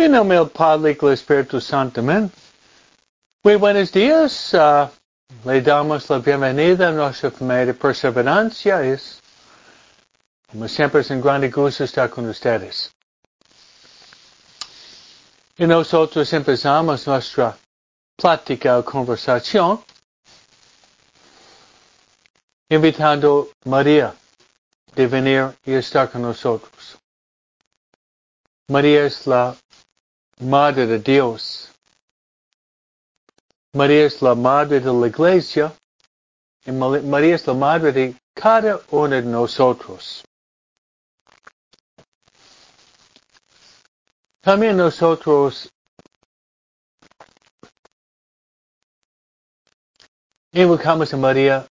En 0.00 0.12
del 0.12 0.48
Padre 0.48 0.92
y 0.92 0.94
del 0.94 1.12
Espíritu 1.12 1.60
Santo. 1.60 2.00
Amén. 2.00 2.30
Muy 3.42 3.56
buenos 3.56 3.90
días. 3.90 4.54
Uh, 4.54 4.86
le 5.44 5.60
damos 5.60 6.08
la 6.08 6.20
bienvenida 6.20 6.88
a 6.88 6.92
nuestra 6.92 7.32
familia 7.32 7.66
de 7.66 7.74
perseverancia. 7.74 8.80
Es, 8.84 9.20
como 10.52 10.68
siempre, 10.68 11.00
es 11.00 11.10
un 11.10 11.20
gran 11.20 11.50
gusto 11.50 11.82
estar 11.82 12.08
con 12.10 12.28
ustedes. 12.28 12.92
Y 15.56 15.66
nosotros 15.66 16.32
empezamos 16.32 17.04
nuestra 17.04 17.58
plática 18.16 18.78
o 18.78 18.84
conversación 18.84 19.82
invitando 22.68 23.50
a 23.66 23.68
María 23.68 24.14
de 24.94 25.06
venir 25.08 25.58
y 25.66 25.72
estar 25.72 26.08
con 26.08 26.22
nosotros. 26.22 26.96
María 28.68 29.06
es 29.06 29.26
la 29.26 29.56
Madre 30.40 30.86
de 30.86 30.98
Dios. 31.00 31.72
María 33.72 34.06
es 34.06 34.22
la 34.22 34.34
Madre 34.34 34.80
de 34.80 34.92
la 34.92 35.06
Iglesia 35.08 35.72
y 36.64 36.72
María 36.72 37.34
es 37.34 37.46
la 37.46 37.54
Madre 37.54 37.92
de 37.92 38.16
cada 38.34 38.80
uno 38.90 39.16
de 39.16 39.22
nosotros. 39.22 40.24
También 44.40 44.76
nosotros 44.76 45.68
invocamos 50.52 51.12
a 51.12 51.16
María 51.16 51.66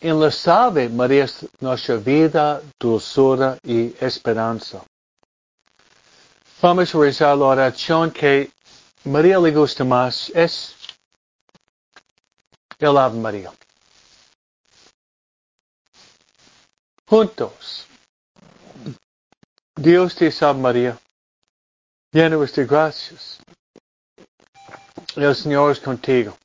en 0.00 0.18
la 0.18 0.30
sabe, 0.30 0.88
María 0.88 1.24
es 1.24 1.46
nuestra 1.60 1.96
vida, 1.96 2.62
dulzura 2.78 3.58
y 3.62 3.94
esperanza. 4.04 4.82
Vamos 6.60 6.92
a 6.92 6.98
rezar 6.98 7.38
la 7.38 7.44
oración 7.44 8.10
que 8.10 8.50
María 9.04 9.38
le 9.38 9.52
gusta 9.52 9.84
más, 9.84 10.28
es 10.34 10.74
el 12.80 12.98
Ave 12.98 13.16
María. 13.16 13.52
Juntos. 17.06 17.86
Dios 19.76 20.16
te 20.16 20.32
salve 20.32 20.60
María, 20.60 20.98
llena 22.10 22.36
de 22.36 22.66
gracias. 22.66 23.38
El 25.14 25.36
Señor 25.36 25.70
es 25.70 25.78
contigo. 25.78 26.36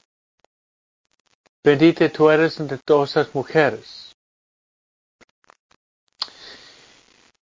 Bendita 1.64 2.08
tú 2.10 2.30
eres 2.30 2.60
entre 2.60 2.78
todas 2.78 3.16
las 3.16 3.34
mujeres. 3.34 4.13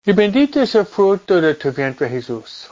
Y 0.05 0.13
bendito 0.13 0.63
es 0.63 0.75
el 0.75 0.87
fruto 0.87 1.41
de 1.41 1.55
tu 1.55 1.71
vientre 1.73 2.09
Jesús. 2.09 2.71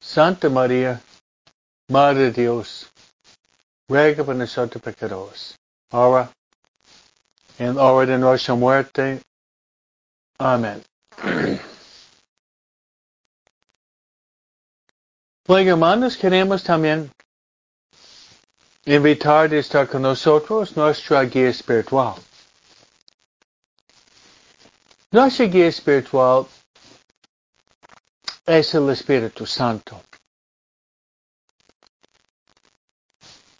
Santa 0.00 0.50
María, 0.50 1.00
Madre 1.88 2.24
de 2.24 2.42
Dios, 2.42 2.90
ruega 3.88 4.22
por 4.22 4.36
nosotros 4.36 4.82
pecadores, 4.82 5.56
ahora 5.90 6.30
en 7.58 7.76
la 7.76 7.84
hora 7.84 8.12
de 8.12 8.18
nuestra 8.18 8.54
muerte. 8.54 9.22
Amén. 10.38 10.82
Bueno, 15.46 15.70
hermanos, 15.72 16.16
queremos 16.16 16.62
también 16.62 17.10
invitar 18.84 19.52
a 19.52 19.56
estar 19.56 19.88
con 19.88 20.02
nosotros 20.02 20.76
nuestra 20.76 21.22
guía 21.22 21.48
espiritual. 21.48 22.25
Nuestra 25.16 25.46
guía 25.46 25.68
espiritual 25.68 26.46
es 28.44 28.74
el 28.74 28.90
Espíritu 28.90 29.46
Santo. 29.46 30.02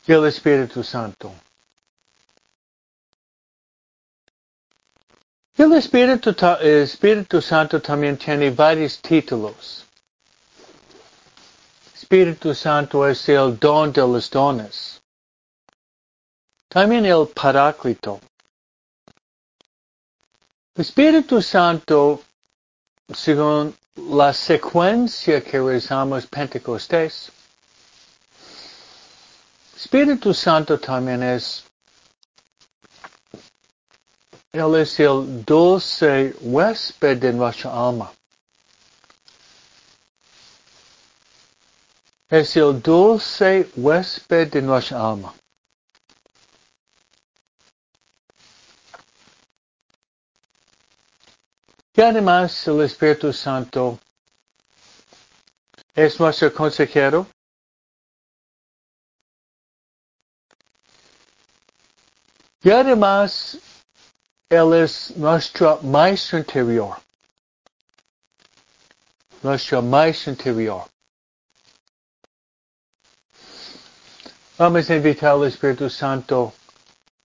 El 0.06 0.26
Espíritu 0.26 0.84
Santo. 0.84 1.32
El 5.56 5.72
Espíritu, 5.72 6.36
el 6.60 6.82
Espíritu 6.82 7.40
Santo 7.40 7.80
también 7.80 8.18
tiene 8.18 8.50
varios 8.50 9.00
títulos. 9.00 9.86
Espíritu 11.94 12.54
Santo 12.54 13.08
es 13.08 13.26
el 13.30 13.58
don 13.58 13.94
de 13.94 14.02
los 14.02 14.28
dones. 14.28 15.00
También 16.68 17.06
el 17.06 17.26
Paráclito. 17.28 18.20
Espíritu 20.76 21.40
Santo, 21.40 22.22
según 23.14 23.74
la 23.96 24.34
secuencia 24.34 25.42
que 25.42 25.58
rezamos 25.58 26.26
Pentecostés, 26.26 27.32
Espíritu 29.74 30.34
Santo 30.34 30.78
también 30.78 31.22
es, 31.22 31.64
es 34.52 35.00
el 35.00 35.44
dulce 35.46 36.34
huésped 36.42 37.18
de 37.20 37.32
nuestra 37.32 37.70
alma. 37.72 38.12
Es 42.28 42.54
el 42.54 42.82
dulce 42.82 43.70
huésped 43.76 44.50
de 44.50 44.60
nuestra 44.60 45.08
alma. 45.08 45.32
Y 51.96 52.02
además 52.02 52.68
el 52.68 52.82
Espíritu 52.82 53.32
Santo 53.32 53.98
es 55.94 56.20
nuestro 56.20 56.52
consejero. 56.52 57.26
Y 62.62 62.70
además, 62.70 63.56
Él 64.50 64.74
es 64.74 65.16
nuestro 65.16 65.80
maestro 65.82 66.38
interior. 66.38 66.98
Nuestro 69.42 69.80
maestro 69.80 70.32
interior. 70.32 70.82
Vamos 74.58 74.90
a 74.90 74.96
invitar 74.96 75.30
al 75.30 75.46
Espíritu 75.46 75.88
Santo 75.88 76.52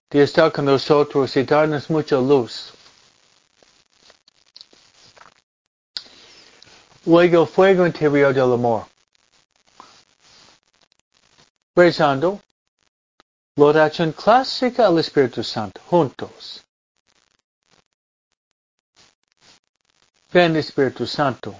de 0.08 0.22
estar 0.22 0.50
con 0.50 0.64
nosotros 0.64 1.36
y 1.36 1.42
darnos 1.42 1.90
mucha 1.90 2.16
luz. 2.16 2.72
Luego 7.04 7.46
fuego 7.46 7.86
interior 7.86 8.32
del 8.32 8.52
amor. 8.52 8.86
Rezando 11.74 12.40
la 13.56 13.64
oración 13.64 14.12
clásica 14.12 14.86
al 14.86 14.98
Espíritu 14.98 15.42
Santo, 15.42 15.80
juntos. 15.88 16.62
Ven 20.32 20.56
Espíritu 20.56 21.06
Santo. 21.06 21.54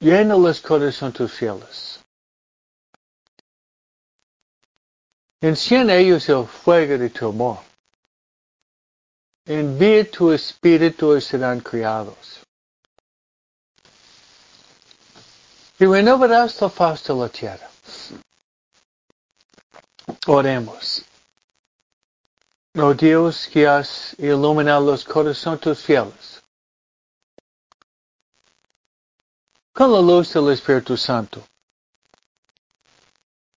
Llena 0.00 0.34
los 0.34 0.60
corazones 0.60 1.14
tus 1.14 1.32
fieles. 1.32 2.00
Enciende 5.42 5.98
ellos 5.98 6.28
el 6.28 6.46
fuego 6.46 6.98
de 6.98 7.10
tu 7.10 7.28
amor. 7.28 7.58
Envía 9.46 10.10
tu 10.10 10.32
espíritu 10.32 11.16
y 11.16 11.20
serán 11.20 11.60
criados. 11.60 12.40
Y 15.80 15.86
renovarás 15.86 16.60
la 16.60 16.68
faz 16.68 17.02
de 17.04 17.14
la 17.14 17.28
tierra. 17.30 17.70
Oremos. 20.26 21.02
Oh 22.74 22.92
Dios 22.92 23.48
que 23.50 23.66
has 23.66 24.14
iluminado 24.18 24.84
los 24.84 25.04
corazones 25.04 25.82
fieles 25.82 26.42
con 29.72 29.90
la 29.90 30.00
luz 30.00 30.34
del 30.34 30.50
Espíritu 30.50 30.96
Santo, 30.98 31.42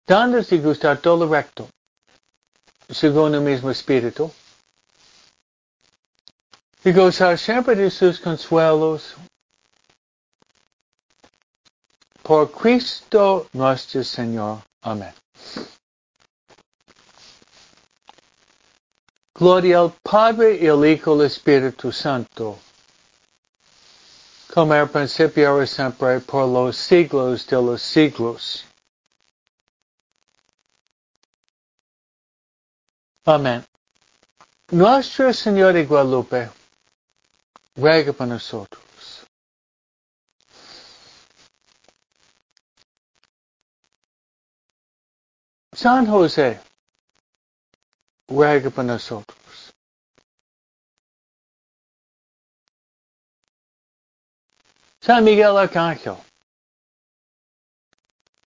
dándonos 0.05 0.51
y 0.51 0.59
gustar 0.59 1.01
todo 1.01 1.25
lo 1.25 1.31
recto, 1.31 1.67
según 2.87 3.33
el 3.33 3.41
mismo 3.41 3.71
Espíritu, 3.71 4.31
y 6.83 6.93
gozar 6.93 7.39
siempre 7.39 7.75
de 7.75 7.89
sus 7.89 8.19
consuelos 8.19 9.15
por 12.21 12.51
Cristo 12.51 13.47
nuestro 13.53 14.03
Señor. 14.03 14.59
Amén. 14.81 15.13
Gloria 19.33 19.79
al 19.79 19.93
Padre 20.03 20.57
y 20.61 20.67
al 20.67 20.85
Hijo 20.85 21.15
y 21.15 21.19
al 21.19 21.25
Espíritu 21.25 21.91
Santo, 21.91 22.59
como 24.53 24.73
al 24.73 24.89
principio 24.89 25.63
y 25.63 25.67
siempre, 25.67 26.19
por 26.19 26.47
los 26.47 26.77
siglos 26.77 27.47
de 27.47 27.55
los 27.55 27.81
siglos. 27.81 28.65
Amén. 33.25 33.63
Nuestro 34.71 35.33
Señor 35.33 35.73
de 35.73 35.85
Guadalupe, 35.85 36.49
ruega 37.75 38.13
por 38.13 38.27
nosotros. 38.27 38.90
San 45.73 46.05
José, 46.05 46.59
ruega 48.27 48.69
por 48.69 48.83
nosotros. 48.83 49.73
San 54.99 55.23
Miguel 55.23 55.57
Arcángel, 55.57 56.17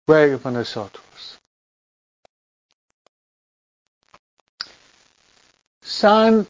ruega 0.05 0.37
por 0.37 0.51
nosotros. 0.51 1.39
San 5.81 6.45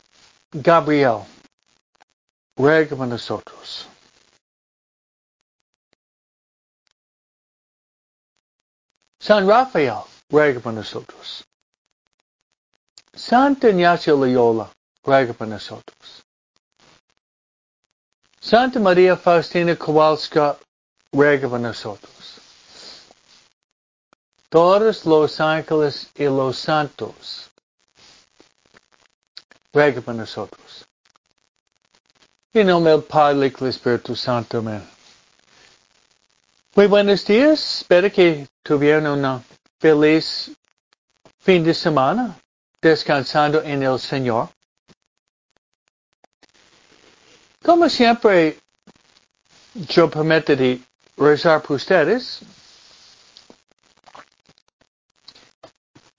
Gabriel, 0.51 1.25
ruega 2.57 2.95
por 2.95 3.07
nosotros. 3.07 3.87
San 9.19 9.47
Rafael, 9.47 10.03
ruega 10.29 10.59
por 10.59 10.73
nosotros. 10.73 11.45
Santa 13.13 13.69
Ignacio 13.69 14.17
Loyola, 14.17 14.69
ruega 15.03 15.33
por 15.33 15.47
nosotros. 15.47 16.23
Santa 18.39 18.79
María 18.79 19.15
Faustina 19.15 19.75
Kowalska, 19.75 20.57
ruega 21.11 21.47
por 21.47 21.59
nosotros. 21.59 22.39
Todos 24.49 25.05
los 25.05 25.39
ángeles 25.39 26.09
y 26.15 26.25
los 26.25 26.57
santos, 26.57 27.49
ruega 29.73 30.01
por 30.01 30.15
nosotros. 30.15 30.85
En 32.53 32.67
nombre 32.67 32.91
del 32.93 33.03
Padre 33.03 33.47
y 33.47 33.49
del 33.49 33.69
Espíritu 33.69 34.15
Santo, 34.15 34.59
amén. 34.59 34.87
Muy 36.75 36.87
buenos 36.87 37.25
días, 37.25 37.79
espero 37.81 38.11
que 38.11 38.47
tuvieron 38.63 39.07
una 39.07 39.41
feliz 39.79 40.51
fin 41.39 41.63
de 41.63 41.73
semana 41.73 42.37
descansando 42.81 43.61
en 43.63 43.83
el 43.83 43.99
Señor. 43.99 44.49
Como 47.63 47.89
siempre, 47.89 48.59
yo 49.73 50.09
prometo 50.09 50.55
de 50.55 50.81
rezar 51.17 51.61
por 51.61 51.77
ustedes. 51.77 52.41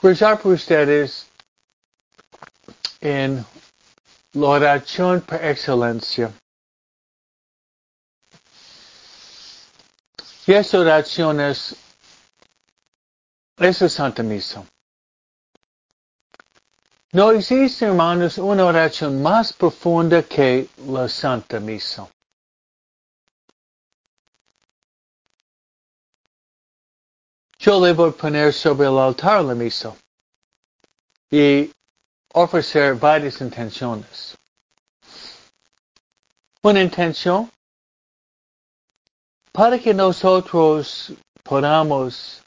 Rezar 0.00 0.40
por 0.40 0.52
ustedes 0.52 1.26
en 3.00 3.46
la 4.32 4.46
oración 4.46 5.20
por 5.20 5.42
excelencia. 5.44 6.32
Y 10.46 10.52
esa 10.52 10.78
oración 10.78 11.40
es 13.58 13.92
Santa 13.92 14.22
Misa. 14.22 14.64
No 17.12 17.30
existe, 17.30 17.86
hermanos, 17.86 18.36
una 18.36 18.66
oración 18.66 19.22
más 19.22 19.52
profunda 19.52 20.22
que 20.22 20.68
la 20.86 21.08
Santa 21.08 21.58
Misa. 21.60 22.06
Yo 27.58 27.80
le 27.80 27.94
voy 27.94 28.10
a 28.10 28.12
poner 28.12 28.52
sobre 28.52 28.86
el 28.86 28.98
altar 28.98 29.42
la 29.42 29.54
misa 29.54 29.96
y 31.30 31.72
ofrecer 32.32 32.94
varias 32.94 33.40
intenciones. 33.40 34.36
Una 36.62 36.82
intención 36.82 37.50
para 39.50 39.78
que 39.78 39.92
nosotros 39.92 41.12
podamos 41.42 42.45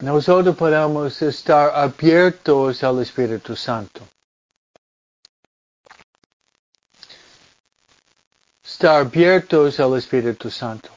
nosotros 0.00 0.56
podamos 0.56 1.20
estar 1.22 1.74
abiertos 1.74 2.84
al 2.84 3.02
Espíritu 3.02 3.56
Santo. 3.56 4.06
Estar 8.62 9.00
abiertos 9.00 9.80
al 9.80 9.98
Espíritu 9.98 10.50
Santo. 10.50 10.88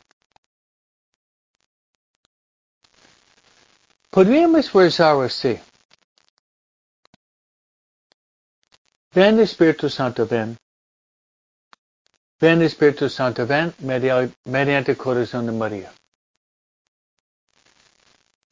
Podríamos 4.12 4.72
rezar 4.72 5.24
así. 5.24 5.60
Ven 9.14 9.40
Espíritu 9.40 9.90
Santo, 9.90 10.28
ven. 10.28 10.58
Ven 12.40 12.62
Espíritu 12.62 13.10
Santo, 13.10 13.48
ven 13.48 13.74
mediante 14.46 14.92
el 14.92 14.98
corazón 14.98 15.48
de 15.48 15.52
María. 15.52 15.92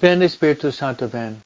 Ven 0.02 0.22
Espíritu 0.22 0.72
Santo, 0.72 1.10
ven. 1.10 1.42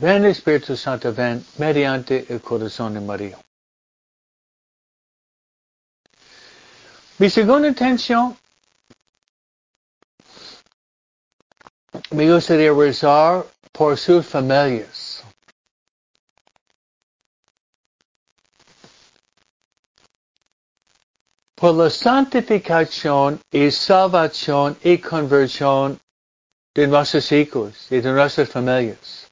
Ven 0.00 0.24
Espíritu 0.24 0.76
Santo, 0.76 1.12
ven 1.12 1.44
mediante 1.58 2.24
el 2.32 2.40
corazón 2.40 2.94
de 2.94 3.00
María. 3.00 3.38
Mi 7.18 7.28
segunda 7.28 7.66
intención 7.66 8.36
me 12.10 12.32
gustaría 12.32 12.72
rezar 12.72 13.44
por 13.72 13.98
sus 13.98 14.24
familias. 14.24 15.24
Por 21.56 21.74
la 21.74 21.90
santificación 21.90 23.40
y 23.50 23.70
salvación 23.72 24.76
y 24.84 24.98
conversión 24.98 25.98
de 26.74 26.86
nuestros 26.88 27.30
hijos 27.32 27.86
y 27.90 28.00
de 28.00 28.12
nuestras 28.12 28.48
familias. 28.48 29.28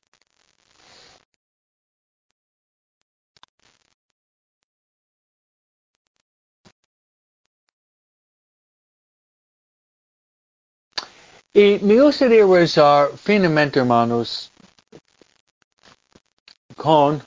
Y 11.54 11.78
me 11.82 12.00
gustaría 12.00 12.46
rezar 12.46 13.10
finamente, 13.18 13.80
hermanos, 13.80 14.50
con 16.76 17.22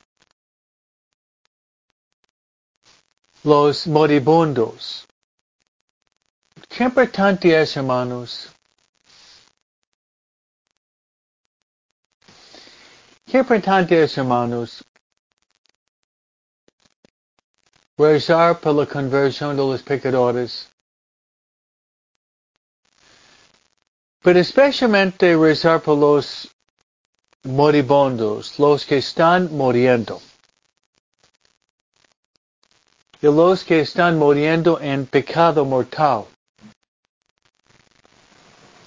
los 3.44 3.86
moribundos. 3.86 5.06
Qué 6.68 6.82
importante 6.82 7.56
es, 7.60 7.76
hermanos, 7.76 8.55
Qué 13.28 13.38
importante 13.38 14.00
hermanos, 14.00 14.84
rezar 17.98 18.60
por 18.60 18.76
la 18.76 18.86
conversión 18.86 19.56
de 19.56 19.62
los 19.64 19.82
pecadores, 19.82 20.70
pero 24.22 24.38
especialmente 24.38 25.36
rezar 25.36 25.82
por 25.82 25.98
los 25.98 26.48
moribundos, 27.42 28.60
los 28.60 28.86
que 28.86 28.98
están 28.98 29.50
muriendo. 29.50 30.22
Y 33.20 33.26
los 33.26 33.64
que 33.64 33.80
están 33.80 34.20
muriendo 34.20 34.78
en 34.80 35.04
pecado 35.04 35.64
mortal. 35.64 36.26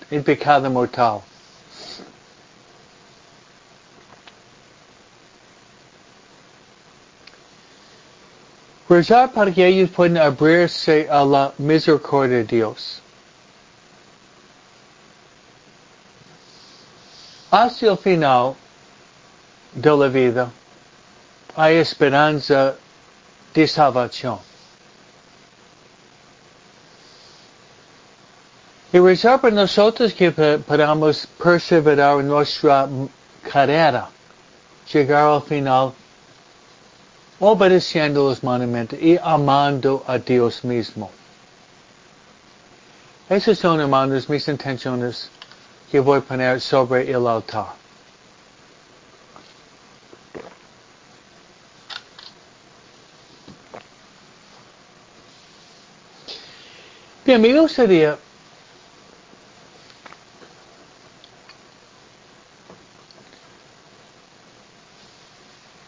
En 0.10 0.24
pecado 0.24 0.70
mortal. 0.70 1.29
Rezar 8.90 9.32
para 9.32 9.52
que 9.52 9.68
ellos 9.68 9.92
puedan 9.92 10.18
abrirse 10.18 11.08
a 11.12 11.24
la 11.24 11.54
misericordia 11.60 12.38
de 12.38 12.44
Dios. 12.44 13.04
Hacia 17.52 17.92
el 17.92 17.98
final 17.98 18.56
de 19.74 19.96
la 19.96 20.08
vida 20.08 20.52
hay 21.56 21.76
esperanza 21.76 22.76
de 23.54 23.68
salvación. 23.68 24.40
Y 28.92 28.98
rezar 28.98 29.40
para 29.40 29.54
nosotros 29.54 30.14
que 30.16 30.32
podamos 30.32 31.28
perseverar 31.38 32.22
en 32.22 32.28
nuestra 32.28 32.90
carrera, 33.52 34.10
llegar 34.92 35.26
al 35.26 35.44
final 35.44 35.94
obedeciendo 37.40 38.30
los 38.30 38.44
mandamientos 38.44 39.00
y 39.02 39.18
amando 39.22 40.04
a 40.08 40.18
Dios 40.18 40.64
mismo. 40.64 41.12
Esas 43.30 43.60
son, 43.60 43.80
hermanos, 43.80 44.28
mis 44.28 44.48
intenciones 44.48 45.30
que 45.92 46.00
voy 46.00 46.20
a 46.20 46.22
poner 46.22 46.60
sobre 46.60 47.10
el 47.12 47.28
altar. 47.28 47.68
Bien, 57.26 57.40
me 57.40 57.60
gustaría 57.60 58.18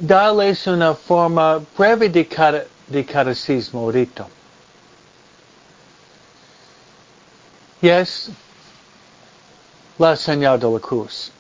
darles 0.01 0.65
una 0.67 0.95
forma 0.95 1.61
breve 1.77 2.09
de, 2.09 2.27
cara, 2.27 2.65
de 2.87 3.05
catecismo 3.05 3.81
ahorita. 3.81 4.27
Y 7.81 7.89
es 7.89 8.29
la 9.97 10.15
señal 10.15 10.59
de 10.59 10.69
la 10.69 10.79
cruz. 10.79 11.31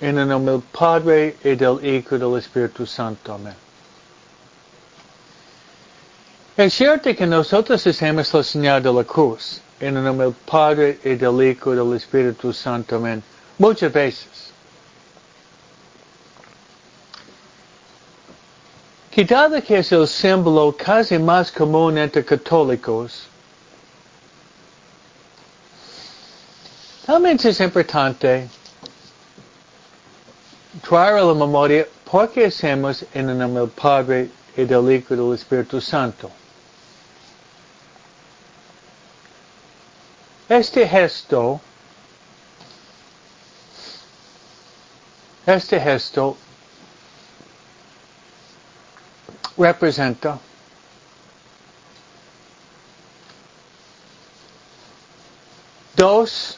En 0.00 0.18
el 0.18 0.28
nombre 0.28 0.52
del 0.52 0.62
Padre 0.62 1.36
y 1.42 1.56
del 1.56 1.84
Hijo 1.84 2.16
y 2.16 2.18
del 2.18 2.38
Espíritu 2.38 2.86
Santo. 2.86 3.34
Amén. 3.34 3.54
Es 6.56 6.74
cierto 6.74 7.14
que 7.14 7.26
nosotros 7.26 7.84
hacemos 7.86 8.32
la 8.32 8.42
señal 8.42 8.82
de 8.82 8.92
la 8.92 9.04
cruz. 9.04 9.60
En 9.80 9.96
el 9.96 10.04
nombre 10.04 10.26
del 10.26 10.36
Padre 10.46 10.98
y 11.04 11.14
del 11.14 11.42
Hijo 11.42 11.72
y 11.72 11.76
del 11.76 11.96
Espíritu 11.96 12.52
Santo. 12.52 12.96
Amén. 12.96 13.22
Muchas 13.58 13.92
veces. 13.92 14.52
Que 19.18 19.24
dado 19.24 19.60
que 19.60 19.78
es 19.78 19.90
el 19.90 20.06
símbolo 20.06 20.72
casi 20.76 21.18
más 21.18 21.50
común 21.50 21.98
entre 21.98 22.24
católicos, 22.24 23.26
también 27.04 27.36
es 27.42 27.58
importante 27.58 28.48
traer 30.88 31.14
a 31.14 31.24
la 31.24 31.34
memoria 31.34 31.84
por 32.08 32.30
qué 32.30 32.46
hacemos 32.46 33.04
en 33.12 33.30
el 33.30 33.38
nombre 33.38 33.62
del 33.62 33.70
Padre 33.70 34.30
y 34.56 34.62
del 34.62 34.88
Hijo 34.92 35.14
y 35.14 35.16
del 35.16 35.34
Espíritu 35.34 35.80
Santo. 35.80 36.30
Este 40.48 40.86
gesto, 40.86 41.60
este 45.44 45.80
gesto 45.80 46.36
representa 49.58 50.38
dos 55.96 56.56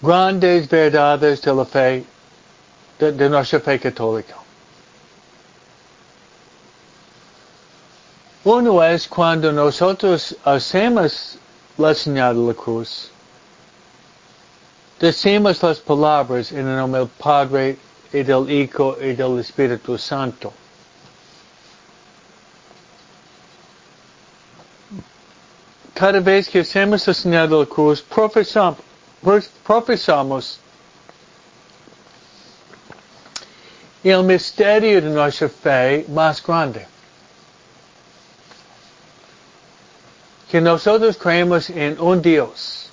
grandes 0.00 0.66
verdades 0.68 1.42
de 1.42 1.54
la 1.54 1.64
fe, 1.64 2.04
de, 2.98 3.28
nuestra 3.28 3.60
fe 3.60 3.78
católica. 3.78 4.36
Uno 8.44 8.82
es 8.82 9.06
cuando 9.06 9.52
nosotros 9.52 10.34
hacemos 10.44 11.38
la 11.76 11.94
señal 11.94 12.34
de 12.34 12.48
la 12.48 12.54
cruz. 12.54 13.10
Decimos 14.98 15.62
las 15.62 15.78
palabras 15.78 16.50
en 16.50 16.66
el 16.66 16.76
nombre 16.76 17.00
del 17.00 17.08
Padre 17.08 17.78
y 18.12 18.22
del 18.22 18.50
Hijo 18.50 18.96
y 19.00 19.12
del 19.12 19.38
Espíritu 19.38 19.96
Santo. 19.98 20.52
Cada 25.94 26.20
vez 26.20 26.48
que 26.48 26.60
hacemos 26.60 27.06
la 27.06 27.14
señal 27.14 27.48
de 27.48 27.56
la 27.56 27.66
cruz, 27.66 28.02
profesamos 28.02 28.78
el 34.02 34.24
misterio 34.24 35.00
de 35.00 35.10
nuestra 35.10 35.48
fe 35.48 36.04
más 36.08 36.42
grande. 36.42 36.86
Que 40.50 40.60
nosotros 40.60 41.16
creemos 41.16 41.70
en 41.70 41.98
un 42.00 42.20
Dios. 42.20 42.90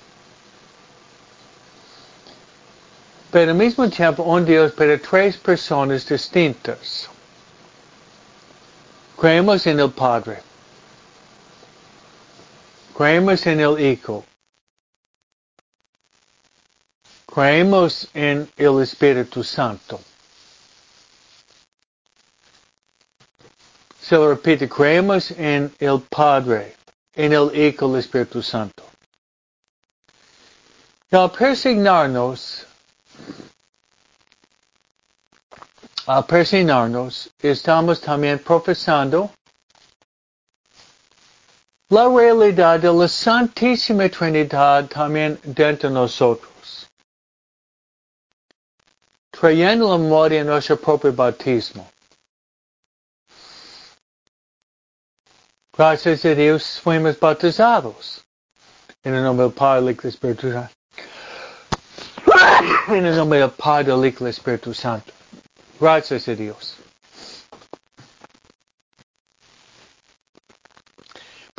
Pero 3.31 3.51
al 3.51 3.57
mismo 3.57 3.89
tiempo 3.89 4.23
un 4.23 4.45
Dios 4.45 4.71
para 4.71 4.97
tres 4.97 5.37
personas 5.37 6.07
distintas. 6.07 7.09
Creemos 9.17 9.67
en 9.67 9.79
el 9.79 9.91
Padre. 9.91 10.48
Creemos 12.99 13.47
en 13.47 13.61
el 13.61 13.79
Hijo. 13.79 14.25
Creemos 17.33 18.09
en 18.13 18.51
el 18.57 18.81
Espíritu 18.81 19.41
Santo. 19.41 20.01
Se 24.01 24.17
lo 24.17 24.31
repite, 24.31 24.67
creemos 24.67 25.31
en 25.31 25.73
el 25.79 26.01
Padre, 26.09 26.75
en 27.13 27.31
el 27.31 27.55
Hijo, 27.55 27.85
el 27.85 28.01
Espíritu 28.01 28.43
Santo. 28.43 28.83
Y 31.09 31.15
al 31.15 31.31
persignarnos, 31.31 32.67
al 36.05 36.25
persignarnos, 36.25 37.29
estamos 37.39 38.01
también 38.01 38.39
profesando 38.39 39.31
la 41.89 42.07
realidad 42.07 42.79
de 42.79 42.93
la 42.93 43.07
Santísima 43.07 44.07
Trinidad 44.09 44.87
también 44.87 45.39
dentro 45.43 45.89
de 45.89 45.95
nosotros. 45.95 46.87
Trayendo 49.31 49.89
la 49.89 49.97
memoria 49.97 50.41
en 50.41 50.47
nuestro 50.47 50.77
propio 50.77 51.11
bautismo. 51.13 51.89
Gracias 55.75 56.25
a 56.25 56.35
Dios 56.35 56.79
fuimos 56.79 57.19
bautizados. 57.19 58.23
En 59.03 59.15
el 59.15 59.23
nombre 59.23 59.45
del 59.45 59.53
Padre, 59.53 59.85
del 59.85 59.91
Hijo 59.93 60.01
y 60.01 60.03
del 60.03 60.09
Espíritu 60.11 60.51
Santo. 60.51 60.73
En 62.89 63.05
el 63.05 63.15
nombre 63.15 63.39
del 63.39 63.51
Padre, 63.51 63.91
del 63.91 64.05
Hijo 64.05 64.17
y 64.17 64.23
del 64.25 64.27
Espíritu 64.27 64.73
Santo. 64.73 65.13
Gracias 65.79 66.27
a 66.27 66.35
Dios. 66.35 66.75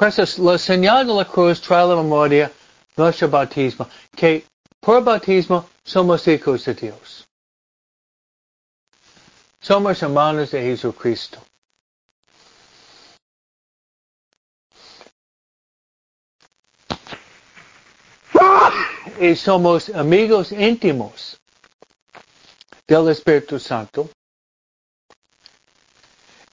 Pues 0.00 0.38
la 0.38 0.57
señal 0.57 1.07
de 1.07 1.12
la 1.12 1.26
cruz 1.26 1.61
trae 1.61 1.87
la 1.87 1.95
memoria 1.95 2.50
nuestro 2.97 3.28
bautismo, 3.28 3.87
que 4.16 4.47
por 4.80 5.04
bautismo 5.04 5.69
somos 5.85 6.26
hijos 6.26 6.64
de 6.64 6.73
Dios. 6.73 7.28
Somos 9.61 10.02
hermanos 10.02 10.52
de 10.52 10.62
Jesucristo. 10.62 11.38
Y 19.21 19.37
somos 19.37 19.90
amigos 19.90 20.50
íntimos 20.52 21.38
del 22.88 23.11
Espíritu 23.11 23.59
Santo. 23.59 24.09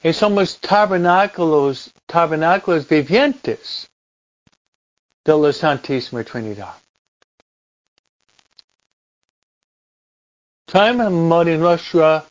Y 0.03 0.13
somos 0.13 0.59
tabernáculos, 0.59 1.91
tabernáculos 2.05 2.87
vivientes 2.87 3.89
de 5.25 5.33
la 5.33 5.51
Santísima 5.51 6.23
Trinidad. 6.23 6.75
Traemos 10.65 11.11
memoria 11.11 11.57
nuestra 11.57 12.25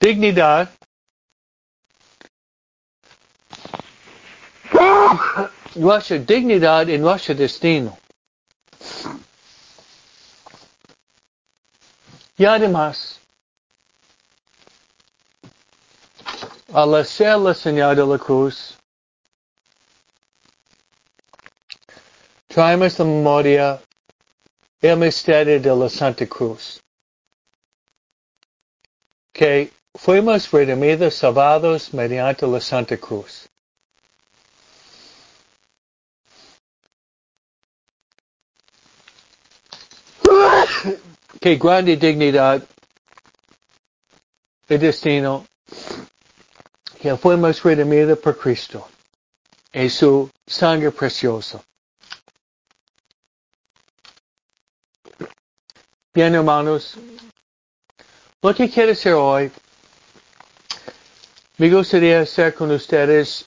dignidad, 0.00 0.68
nuestra 5.76 6.18
dignidad 6.18 6.88
y 6.88 6.98
nuestro 6.98 7.34
destino. 7.34 7.96
Y 12.36 12.44
además, 12.44 13.19
al 16.72 16.94
hacer 16.94 17.38
la 17.38 17.54
señal 17.54 17.96
de 17.96 18.06
la 18.06 18.18
cruz, 18.18 18.76
traemos 22.48 22.98
la 22.98 23.04
memoria 23.04 23.80
el 24.80 24.96
misterio 24.96 25.60
de 25.60 25.76
la 25.76 25.88
Santa 25.88 26.26
Cruz, 26.26 26.80
que 29.32 29.70
fuimos 29.94 30.50
redimidos, 30.50 31.14
salvados 31.14 31.92
mediante 31.92 32.46
la 32.46 32.60
Santa 32.60 32.96
Cruz. 32.96 33.46
Qué 41.40 41.56
grande 41.56 41.96
dignidad 41.96 42.62
y 44.68 44.78
destino 44.78 45.44
que 47.00 47.16
fuimos 47.16 47.62
redimidos 47.62 48.18
por 48.18 48.36
Cristo 48.36 48.86
y 49.72 49.88
su 49.88 50.30
sangre 50.46 50.90
preciosa. 50.90 51.62
Bien, 56.12 56.34
hermanos, 56.34 56.96
lo 58.42 58.54
que 58.54 58.68
quiero 58.68 58.92
hacer 58.92 59.14
hoy, 59.14 59.50
me 61.56 61.70
gustaría 61.70 62.20
hacer 62.20 62.52
con 62.54 62.70
ustedes 62.70 63.46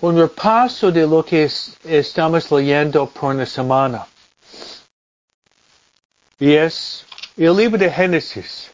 un 0.00 0.18
repaso 0.18 0.90
de 0.90 1.06
lo 1.06 1.24
que 1.24 1.44
es, 1.44 1.76
estamos 1.84 2.50
leyendo 2.50 3.06
por 3.08 3.34
una 3.34 3.46
semana. 3.46 4.06
Y 6.40 6.54
es 6.54 7.04
el 7.36 7.54
libro 7.56 7.78
de 7.78 7.90
Génesis. 7.90 8.70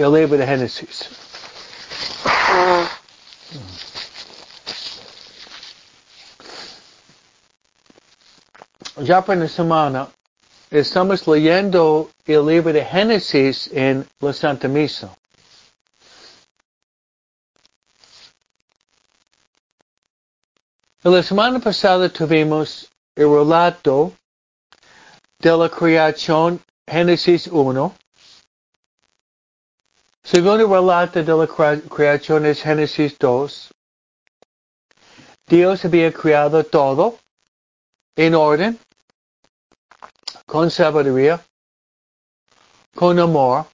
El 0.00 0.14
libro 0.14 0.38
de 0.38 0.46
Génesis. 0.46 1.10
Ya 9.02 9.20
por 9.20 9.36
una 9.36 9.46
semana 9.46 10.08
estamos 10.70 11.28
leyendo 11.28 12.10
el 12.24 12.46
libro 12.46 12.72
de 12.72 12.82
Génesis 12.82 13.68
en 13.74 14.08
la 14.20 14.32
Santa 14.32 14.68
Misa. 14.68 15.14
La 21.02 21.22
semana 21.22 21.58
pasada 21.58 22.08
tuvimos 22.08 22.88
el 23.16 23.28
relato 23.28 24.14
de 25.40 25.56
la 25.58 25.68
creación 25.68 26.58
Génesis 26.86 27.48
1. 27.48 27.99
Segundo 30.30 30.64
relato 30.64 31.24
de 31.24 31.34
la 31.34 31.80
creación 31.88 32.46
es 32.46 32.62
Génesis 32.62 33.18
2. 33.18 33.74
Dios 35.48 35.84
había 35.84 36.12
creado 36.12 36.62
todo 36.62 37.18
en 38.14 38.36
orden 38.36 38.78
con 40.46 40.70
sabiduría, 40.70 41.44
con 42.94 43.18
amor, 43.18 43.66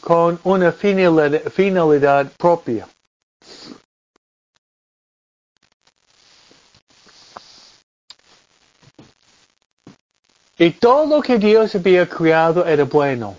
con 0.00 0.38
una 0.44 0.70
finalidad, 0.70 2.30
propia. 2.38 2.88
Y 10.58 10.70
todo 10.70 11.16
lo 11.16 11.20
que 11.20 11.38
Dios 11.38 11.74
había 11.74 12.08
creado 12.08 12.64
era 12.64 12.84
bueno. 12.84 13.36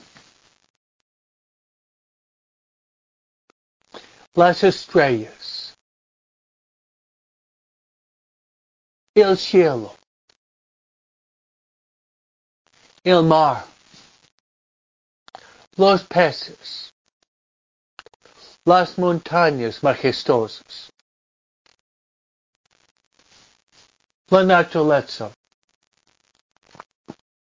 Las 4.33 4.63
estrellas, 4.63 5.75
el 9.13 9.37
cielo, 9.37 9.93
el 13.03 13.23
mar, 13.23 13.65
los 15.75 16.03
peces, 16.05 16.93
las 18.63 18.97
montañas 18.97 19.83
majestuosas, 19.83 20.91
la 24.27 24.43
naturaleza, 24.43 25.33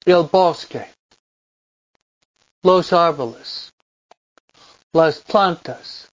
el 0.06 0.22
bosque, 0.22 0.94
los 2.62 2.92
árboles, 2.92 3.70
las 4.92 5.18
plantas, 5.20 6.09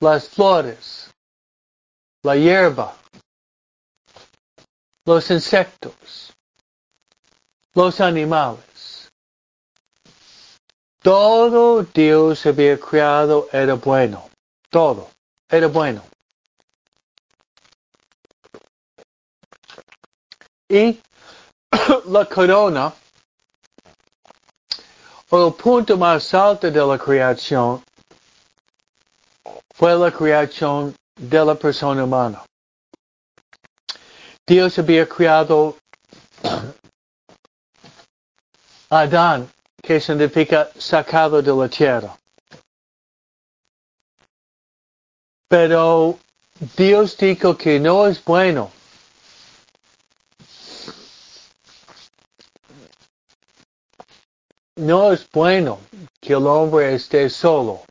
las 0.00 0.28
flores, 0.28 1.10
la 2.22 2.36
hierba, 2.36 2.96
los 5.04 5.30
insectos, 5.30 6.32
los 7.74 8.00
animales. 8.00 9.10
Todo 11.00 11.84
Dios 11.84 12.44
había 12.46 12.78
creado 12.78 13.48
era 13.52 13.74
bueno. 13.74 14.28
Todo 14.68 15.08
era 15.48 15.68
bueno. 15.68 16.02
Y 20.68 21.00
la 22.06 22.24
corona, 22.24 22.92
o 25.30 25.46
el 25.46 25.54
punto 25.54 25.96
más 25.96 26.34
alto 26.34 26.70
de 26.70 26.84
la 26.84 26.98
creación, 26.98 27.85
fue 29.76 29.94
la 29.96 30.10
creación 30.10 30.94
de 31.20 31.44
la 31.44 31.54
persona 31.54 32.04
humana. 32.04 32.44
Dios 34.46 34.78
había 34.78 35.08
creado 35.08 35.76
Adán, 38.90 39.48
que 39.82 40.00
significa 40.00 40.70
sacado 40.78 41.42
de 41.42 41.52
la 41.54 41.68
tierra. 41.68 42.16
Pero 45.48 46.18
Dios 46.76 47.16
dijo 47.16 47.56
que 47.56 47.80
no 47.80 48.06
es 48.06 48.24
bueno 48.24 48.70
no 54.76 55.10
es 55.10 55.26
bueno 55.30 55.80
que 56.20 56.34
el 56.34 56.46
hombre 56.46 56.94
esté 56.94 57.30
solo. 57.30 57.82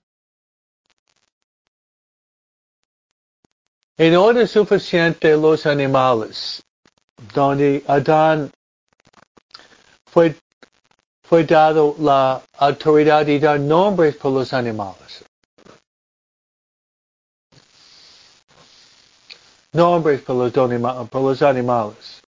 No 3.98 4.32
es 4.32 4.52
suficiente 4.52 5.38
los 5.38 5.66
animales, 5.66 6.62
donde 7.34 7.84
Adán 7.88 8.52
fue 10.06 10.36
fue 11.28 11.44
dado 11.44 11.96
la 12.00 12.42
autoridad 12.60 13.26
de 13.26 13.40
dar 13.40 13.60
nombres 13.60 14.16
por 14.16 14.32
los 14.32 14.54
animales. 14.54 15.26
Nombres 19.72 20.24
los, 20.28 20.52
por 20.54 21.22
los 21.22 21.42
animales. 21.42 22.22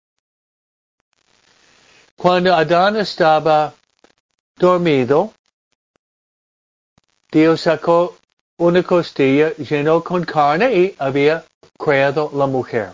Cuando 2.16 2.56
Adán 2.56 2.98
estaba 2.98 3.74
dormido, 4.56 5.32
Dios 7.32 7.62
sacó 7.62 8.18
una 8.58 8.82
costilla, 8.82 9.54
llenó 9.58 10.04
con 10.04 10.26
carne 10.26 10.74
y 10.74 10.96
había 10.98 11.46
creado 11.78 12.32
la 12.34 12.48
mujer, 12.48 12.94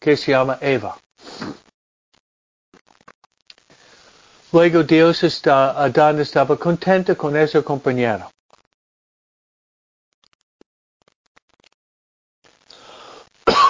que 0.00 0.16
se 0.16 0.32
llama 0.32 0.58
Eva. 0.60 0.96
Luego 4.52 4.82
Dios 4.82 5.22
está, 5.22 5.70
Adán 5.82 6.20
estaba 6.20 6.56
contento 6.58 7.16
con 7.16 7.34
ese 7.36 7.62
compañero. 7.62 8.30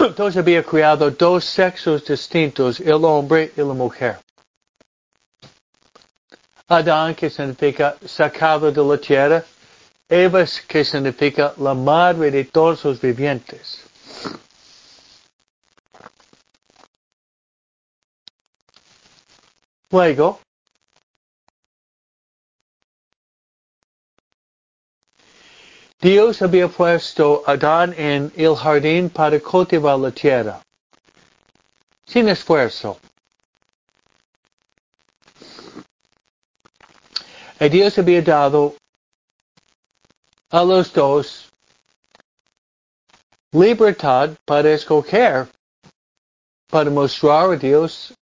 Entonces 0.00 0.36
había 0.42 0.62
creado 0.64 1.10
dos 1.10 1.44
sexos 1.44 2.04
distintos, 2.04 2.80
el 2.80 3.04
hombre 3.04 3.52
y 3.56 3.60
la 3.60 3.74
mujer. 3.74 4.18
Adán, 6.66 7.14
que 7.14 7.30
significa 7.30 7.96
sacado 8.04 8.72
de 8.72 8.82
la 8.82 8.98
tierra, 8.98 9.44
Eva, 10.08 10.44
que 10.66 10.84
significa 10.84 11.54
la 11.58 11.74
madre 11.74 12.30
de 12.30 12.44
todos 12.44 12.84
los 12.84 13.00
vivientes. 13.00 13.84
Luego, 19.92 20.40
Dios 26.00 26.40
había 26.40 26.66
puesto 26.66 27.42
a 27.46 27.52
Adán 27.52 27.92
en 27.98 28.32
el 28.34 28.56
jardín 28.56 29.10
para 29.10 29.38
cultivar 29.38 29.98
la 29.98 30.10
tierra, 30.10 30.62
sin 32.06 32.26
esfuerzo. 32.30 32.98
Y 37.60 37.68
Dios 37.68 37.98
había 37.98 38.22
dado 38.22 38.74
a 40.48 40.64
los 40.64 40.90
dos 40.90 41.52
libertad 43.50 44.30
para 44.46 44.72
escoger, 44.72 45.46
para 46.68 46.88
mostrar 46.88 47.52
a 47.52 47.56
Dios 47.56 48.14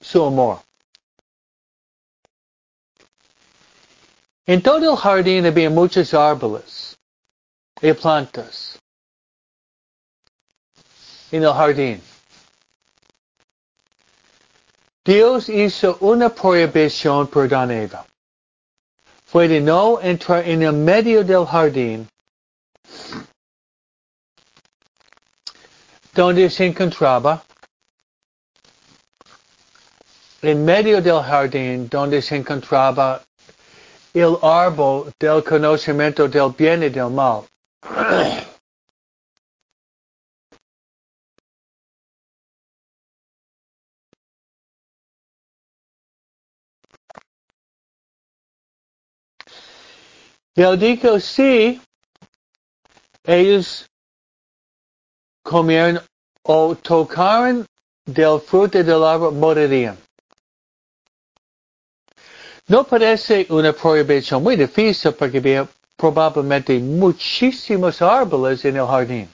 su 0.00 0.24
amor. 0.24 0.67
En 4.48 4.62
todo 4.62 4.92
el 4.92 4.96
jardín 4.96 5.44
había 5.44 5.68
muchos 5.68 6.14
árboles 6.14 6.96
y 7.82 7.92
plantas 7.92 8.78
en 11.30 11.44
el 11.44 11.52
jardín. 11.52 12.02
Dios 15.04 15.50
hizo 15.50 15.98
una 16.00 16.30
prohibición 16.30 17.26
por 17.26 17.46
Dan 17.46 17.70
Eva. 17.72 18.06
Fue 19.26 19.48
de 19.48 19.60
no 19.60 20.00
entrar 20.00 20.48
en 20.48 20.62
el 20.62 20.72
medio 20.72 21.22
del 21.22 21.44
jardín 21.44 22.08
donde 26.14 26.48
se 26.48 26.64
encontraba 26.64 27.44
en 30.40 30.64
medio 30.64 31.02
del 31.02 31.22
jardín 31.22 31.86
donde 31.90 32.22
se 32.22 32.36
encontraba 32.36 33.22
el 34.20 34.36
árbol 34.42 35.12
del 35.18 35.42
conocimiento 35.44 36.28
del 36.28 36.52
bien 36.56 36.82
y 36.82 36.88
del 36.88 37.10
mal 37.10 37.42
Él 50.58 50.76
dijo, 50.76 51.20
sí, 51.20 51.80
ellos 53.22 53.88
comieron 55.44 56.00
o 56.42 56.74
tocaron 56.74 57.64
del 58.04 58.40
fruto 58.40 58.82
del 58.82 59.04
árbol, 59.04 59.34
morirían. 59.34 59.96
No 62.68 62.84
parece 62.84 63.46
una 63.48 63.72
prohibición 63.72 64.42
muy 64.42 64.54
difícil 64.54 65.12
porque 65.14 65.38
había 65.38 65.66
probablemente 65.96 66.78
muchísimos 66.78 68.02
árboles 68.02 68.62
en 68.66 68.76
el 68.76 68.86
jardín. 68.86 69.28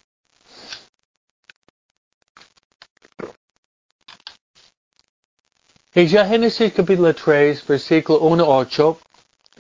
En 5.93 6.07
ya 6.07 6.25
Génesis 6.27 6.73
capítulo 6.73 7.13
3, 7.13 7.67
versículo 7.67 8.21
1 8.21 8.45
8, 8.47 8.99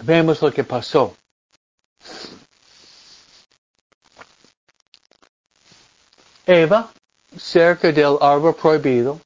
vemos 0.02 0.40
lo 0.40 0.52
que 0.52 0.62
pasó. 0.62 1.16
Eva, 6.46 6.92
cerca 7.36 7.90
del 7.90 8.18
árbol 8.20 8.54
prohibido, 8.54 9.20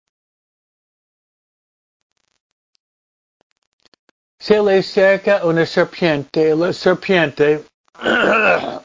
se 4.39 4.61
le 4.61 4.79
acerca 4.79 5.45
una 5.45 5.67
serpiente. 5.67 6.55
La 6.55 6.73
serpiente 6.73 7.65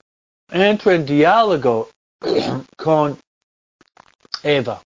entra 0.52 0.94
en 0.94 1.06
diálogo 1.06 1.90
con 2.78 3.18
Eva. 4.42 4.82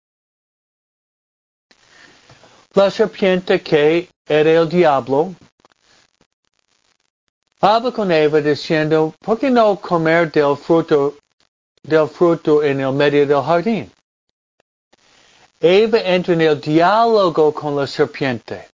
La 2.73 2.91
serpiente 2.91 3.61
que 3.61 4.09
era 4.27 4.51
el 4.51 4.67
diablo 4.67 5.33
habla 7.61 7.91
con 7.91 8.11
Eva 8.11 8.41
diciendo, 8.41 9.13
¿por 9.19 9.39
qué 9.39 9.49
no 9.49 9.79
comer 9.79 10.31
del 10.31 10.57
fruto, 10.57 11.15
del 11.83 12.07
fruto 12.09 12.61
en 12.63 12.81
el 12.81 12.91
medio 12.91 13.25
del 13.25 13.41
jardín? 13.41 13.91
Eva 15.61 15.99
entra 15.99 16.33
en 16.33 16.41
el 16.41 16.59
diálogo 16.59 17.53
con 17.53 17.77
la 17.77 17.87
serpiente. 17.87 18.67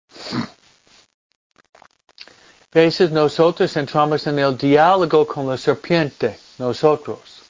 Veces 2.73 3.11
nosotros 3.11 3.75
entramos 3.75 4.25
en 4.27 4.39
el 4.39 4.57
diálogo 4.57 5.27
con 5.27 5.45
la 5.45 5.57
serpiente, 5.57 6.39
nosotros. 6.57 7.41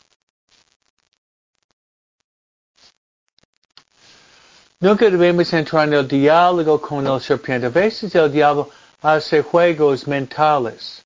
Nunca 4.79 5.07
debemos 5.07 5.53
entrar 5.53 5.87
en 5.87 5.93
el 5.93 6.07
diálogo 6.07 6.81
con 6.81 7.03
la 7.03 7.19
serpiente. 7.19 7.67
A 7.67 7.69
veces 7.69 8.15
el 8.15 8.31
diablo 8.31 8.71
hace 9.03 9.43
juegos 9.43 10.07
mentales. 10.07 11.05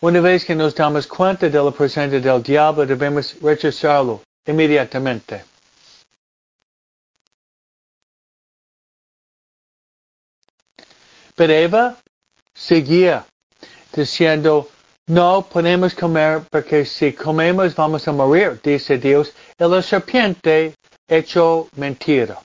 Una 0.00 0.20
vez 0.20 0.46
que 0.46 0.54
nos 0.54 0.74
damos 0.74 1.06
cuenta 1.06 1.50
de 1.50 1.62
la 1.62 1.70
presencia 1.70 2.18
del 2.18 2.42
diablo, 2.42 2.86
debemos 2.86 3.38
rechazarlo 3.42 4.22
inmediatamente. 4.46 5.44
Pero 11.34 11.52
Eva 11.52 11.98
seguía 12.54 13.26
diciendo, 13.92 14.68
no 15.06 15.42
podemos 15.42 15.94
comer 15.94 16.42
porque 16.50 16.84
si 16.86 17.12
comemos 17.12 17.74
vamos 17.74 18.08
a 18.08 18.12
morir, 18.12 18.60
dice 18.62 18.96
Dios. 18.98 19.32
Y 19.58 19.64
la 19.64 19.82
serpiente 19.82 20.74
echó 21.06 21.68
mentira. 21.76 22.40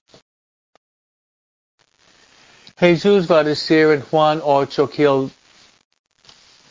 Jesús 2.78 3.30
va 3.30 3.40
a 3.40 3.44
decir 3.44 3.88
en 3.88 4.02
Juan 4.02 4.42
8 4.44 4.90
que 4.90 5.04
el 5.04 5.32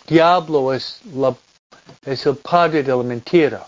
diablo 0.06 0.72
es, 0.72 1.00
la, 1.14 1.34
es 2.04 2.26
el 2.26 2.36
padre 2.36 2.82
de 2.82 2.96
la 2.96 3.02
mentira. 3.02 3.66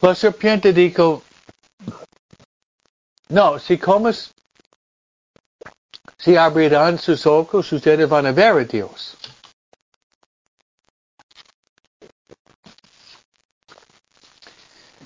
La 0.00 0.14
serpiente 0.14 0.72
dijo, 0.72 1.22
no, 3.28 3.58
si 3.58 3.78
comes 3.78 4.33
si 6.24 6.38
abrirán 6.38 6.98
sus 6.98 7.26
ojos, 7.26 7.70
ustedes 7.70 8.08
van 8.08 8.24
a 8.24 8.32
ver 8.32 8.52
a 8.52 8.64
Dios. 8.64 9.14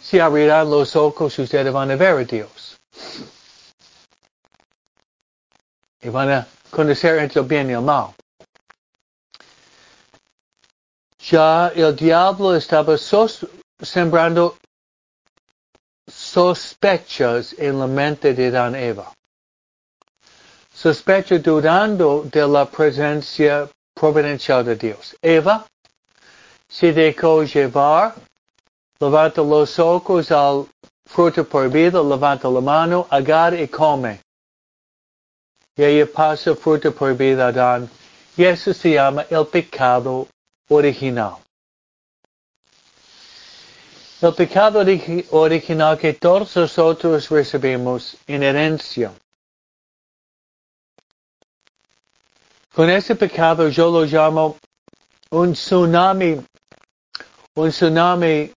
Si 0.01 0.21
abrirán 0.21 0.71
los 0.71 0.95
ojos, 0.95 1.37
ustedes 1.41 1.73
van 1.73 1.91
a 1.91 1.97
ver 1.97 2.19
a 2.19 2.23
Dios. 2.23 2.79
Y 6.01 6.09
van 6.09 6.31
a 6.31 6.47
conocer 6.71 7.19
entre 7.19 7.41
el 7.41 7.49
bien 7.49 7.69
y 7.71 7.73
el 7.73 7.83
mal. 7.83 8.15
Ya 11.19 11.73
el 11.75 11.97
diablo 11.97 12.55
estaba 12.55 12.97
sos 12.97 13.45
sembrando 13.83 14.57
sospechas 16.07 17.57
en 17.59 17.81
la 17.81 17.89
mente 17.89 18.35
de 18.35 18.53
Dan 18.53 18.77
Eva 18.77 19.18
sospecha 20.79 21.39
dudando 21.39 22.23
de 22.31 22.47
la 22.47 22.65
presencia 22.65 23.69
providencial 23.95 24.65
de 24.65 24.77
Dios. 24.77 25.17
Eva 25.21 25.67
se 26.69 26.93
dejó 26.93 27.43
llevar, 27.43 28.15
levanta 29.01 29.43
los 29.43 29.77
ojos 29.81 30.31
al 30.31 30.67
fruto 31.05 31.45
prohibido, 31.45 32.09
levanta 32.09 32.49
la 32.49 32.61
mano, 32.61 33.09
agarra 33.11 33.61
y 33.61 33.67
come. 33.67 34.21
Y 35.77 35.83
ella 35.83 36.07
pasa 36.07 36.55
fruto 36.55 36.95
prohibido 36.95 37.43
a 37.43 37.49
Adán. 37.49 37.91
Y 38.37 38.45
eso 38.45 38.73
se 38.73 38.93
llama 38.93 39.27
el 39.31 39.47
pecado 39.49 40.29
original. 40.69 41.39
El 44.23 44.33
pecado 44.33 44.85
original 45.31 45.99
que 45.99 46.13
todos 46.13 46.55
nosotros 46.55 47.29
recibimos 47.31 48.17
en 48.29 48.45
herencia. 48.45 49.11
Con 52.79 52.89
ese 52.91 53.17
pecado 53.17 53.69
yo 53.71 53.91
lo 53.91 54.05
llamo 54.05 54.57
un 55.31 55.53
tsunami, 55.53 56.41
un 57.57 57.71
tsunami 57.71 58.53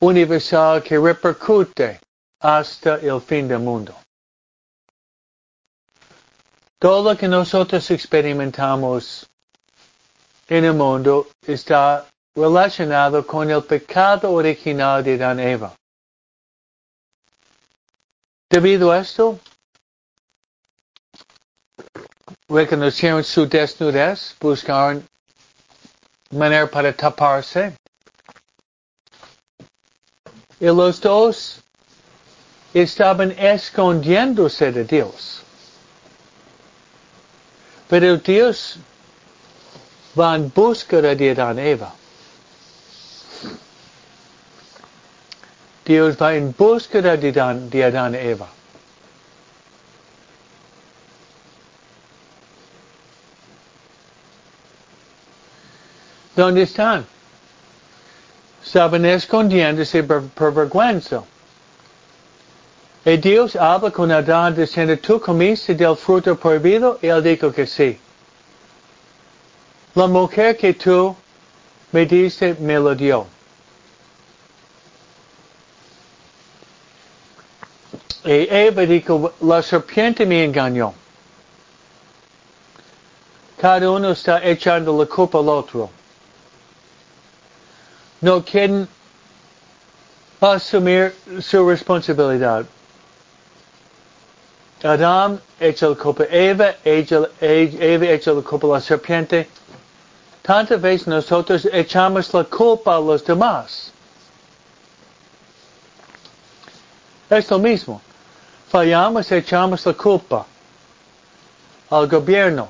universal 0.00 0.82
que 0.82 0.98
repercute 0.98 2.00
hasta 2.40 2.96
el 2.96 3.20
fin 3.20 3.46
del 3.46 3.60
mundo. 3.60 3.94
Todo 6.80 7.12
lo 7.12 7.16
que 7.16 7.28
nosotros 7.28 7.88
experimentamos 7.92 9.30
en 10.48 10.64
el 10.64 10.74
mundo 10.74 11.28
está 11.46 12.08
relacionado 12.34 13.24
con 13.24 13.48
el 13.48 13.62
pecado 13.62 14.32
original 14.32 15.04
de 15.04 15.16
Dan 15.16 15.38
Eva. 15.38 15.72
Debido 18.50 18.90
a 18.90 18.98
esto, 18.98 19.38
reconocieron 22.48 23.24
su 23.24 23.46
desnudez, 23.46 24.34
buscaron 24.40 25.06
manera 26.30 26.66
para 26.66 26.92
taparse. 26.92 27.74
Y 30.60 30.66
los 30.66 31.00
dos 31.00 31.60
estaban 32.72 33.32
escondiéndose 33.32 34.72
de 34.72 34.84
Dios. 34.84 35.42
Pero 37.88 38.16
Dios 38.16 38.78
va 40.18 40.36
en 40.36 40.50
búsqueda 40.50 41.14
de 41.14 41.30
Adán 41.30 41.58
y 41.58 41.62
Eva. 41.62 41.94
Dios 45.84 46.16
va 46.16 46.34
en 46.34 46.54
búsqueda 46.56 47.16
de 47.16 47.28
Adán 47.30 48.14
y 48.14 48.16
Eva. 48.16 48.48
¿Dónde 56.34 56.62
están? 56.62 57.06
Estaban 58.64 59.04
escondiéndose 59.04 60.02
por, 60.02 60.22
por 60.28 60.54
vergüenza. 60.54 61.22
Y 63.04 63.16
Dios 63.16 63.56
habla 63.56 63.90
con 63.90 64.10
Adán 64.12 64.54
diciendo, 64.54 64.96
¿tú 64.98 65.20
comiste 65.20 65.74
del 65.74 65.96
fruto 65.96 66.36
prohibido? 66.36 66.98
Y 67.02 67.08
él 67.08 67.22
dijo 67.22 67.52
que 67.52 67.66
sí. 67.66 67.98
La 69.94 70.06
mujer 70.06 70.56
que 70.56 70.72
tú 70.74 71.14
me 71.90 72.06
diste 72.06 72.54
me 72.60 72.78
lo 72.78 72.94
dio. 72.94 73.26
Y 78.24 78.46
Eva 78.48 78.82
dijo, 78.82 79.32
la 79.40 79.62
serpiente 79.62 80.24
me 80.24 80.44
engañó. 80.44 80.94
Cada 83.60 83.90
uno 83.90 84.12
está 84.12 84.42
echando 84.44 84.96
la 84.96 85.06
culpa 85.06 85.38
al 85.38 85.48
otro. 85.48 85.90
No 88.22 88.42
quieren 88.42 88.88
asumir 90.40 91.14
su 91.40 91.68
responsabilidad. 91.68 92.64
Adam 94.84 95.40
echa 95.60 95.88
la 95.88 95.94
culpa 95.96 96.24
a 96.24 96.26
Eva, 96.30 96.74
Eva 96.84 98.06
echa 98.06 98.32
la 98.32 98.42
culpa 98.42 98.66
a 98.68 98.70
la 98.70 98.80
serpiente. 98.80 99.48
Tantas 100.42 100.80
veces 100.80 101.06
nosotros 101.06 101.68
echamos 101.72 102.32
la 102.32 102.44
culpa 102.44 102.96
a 102.96 103.00
los 103.00 103.24
demás. 103.24 103.92
Es 107.28 107.50
lo 107.50 107.58
mismo. 107.58 108.00
Fallamos, 108.68 109.30
echamos 109.30 109.84
la 109.84 109.92
culpa 109.94 110.46
al 111.90 112.08
gobierno, 112.08 112.68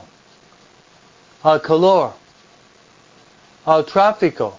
al 1.42 1.60
calor, 1.60 2.12
al 3.64 3.84
tráfico, 3.84 4.58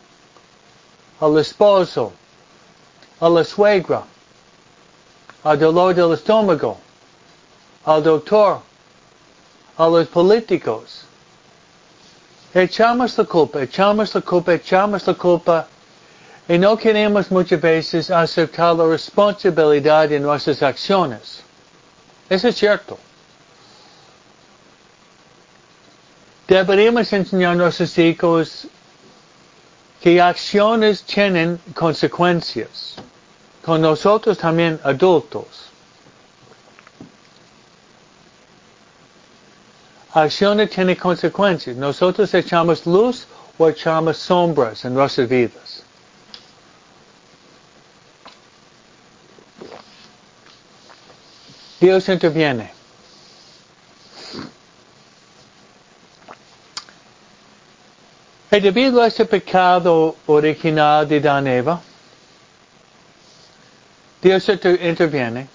al 1.23 1.37
esposo, 1.37 2.11
a 3.21 3.29
la 3.29 3.43
suegra, 3.45 4.03
al 5.43 5.57
dolor 5.57 5.95
del 5.95 6.11
estómago, 6.13 6.77
al 7.85 8.03
doctor, 8.03 8.61
a 9.77 9.87
los 9.87 10.07
políticos. 10.07 11.05
Echamos 12.53 13.17
la 13.17 13.23
culpa, 13.23 13.61
echamos 13.61 14.13
la 14.13 14.21
culpa, 14.21 14.53
echamos 14.53 15.07
la 15.07 15.13
culpa 15.13 15.67
y 16.49 16.57
no 16.57 16.75
queremos 16.75 17.31
muchas 17.31 17.61
veces 17.61 18.11
aceptar 18.11 18.75
la 18.75 18.85
responsabilidad 18.85 20.09
de 20.09 20.19
nuestras 20.19 20.61
acciones. 20.61 21.41
Eso 22.29 22.49
es 22.49 22.55
cierto. 22.55 22.97
Deberíamos 26.49 27.11
enseñar 27.13 27.53
a 27.53 27.55
nuestros 27.55 27.97
hijos 27.97 28.67
que 30.03 30.19
acciones 30.19 31.01
tienen 31.03 31.61
consecuencias. 31.73 32.95
Con 33.63 33.79
nosotros 33.79 34.37
también 34.37 34.77
adultos. 34.83 35.69
Acciones 40.11 40.71
tienen 40.71 40.97
consecuencias. 40.97 41.77
Nosotros 41.77 42.33
echamos 42.33 42.85
luz 42.85 43.25
o 43.57 43.69
echamos 43.69 44.17
sombras 44.17 44.83
en 44.83 44.93
nuestras 44.93 45.29
vidas. 45.29 45.83
Dios 51.79 52.09
interviene. 52.09 52.82
Y 58.53 58.59
debido 58.59 59.01
a 59.01 59.07
ese 59.07 59.25
pecado 59.25 60.15
original 60.27 61.07
de 61.07 61.19
Dan 61.19 61.47
Eva, 61.47 61.81
Dios 64.21 64.47
interviene. 64.47 65.47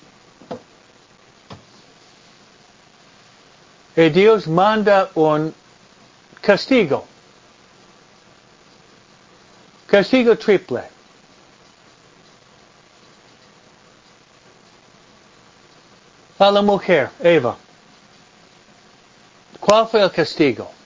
Y 3.94 4.08
Dios 4.10 4.48
manda 4.48 5.10
un 5.14 5.54
castigo. 6.40 7.06
Castigo 9.86 10.36
triple. 10.36 10.82
A 16.40 16.50
la 16.50 16.62
mujer, 16.62 17.10
Eva. 17.20 17.56
¿Cuál 19.60 19.86
fue 19.86 20.02
el 20.02 20.10
castigo? 20.10 20.77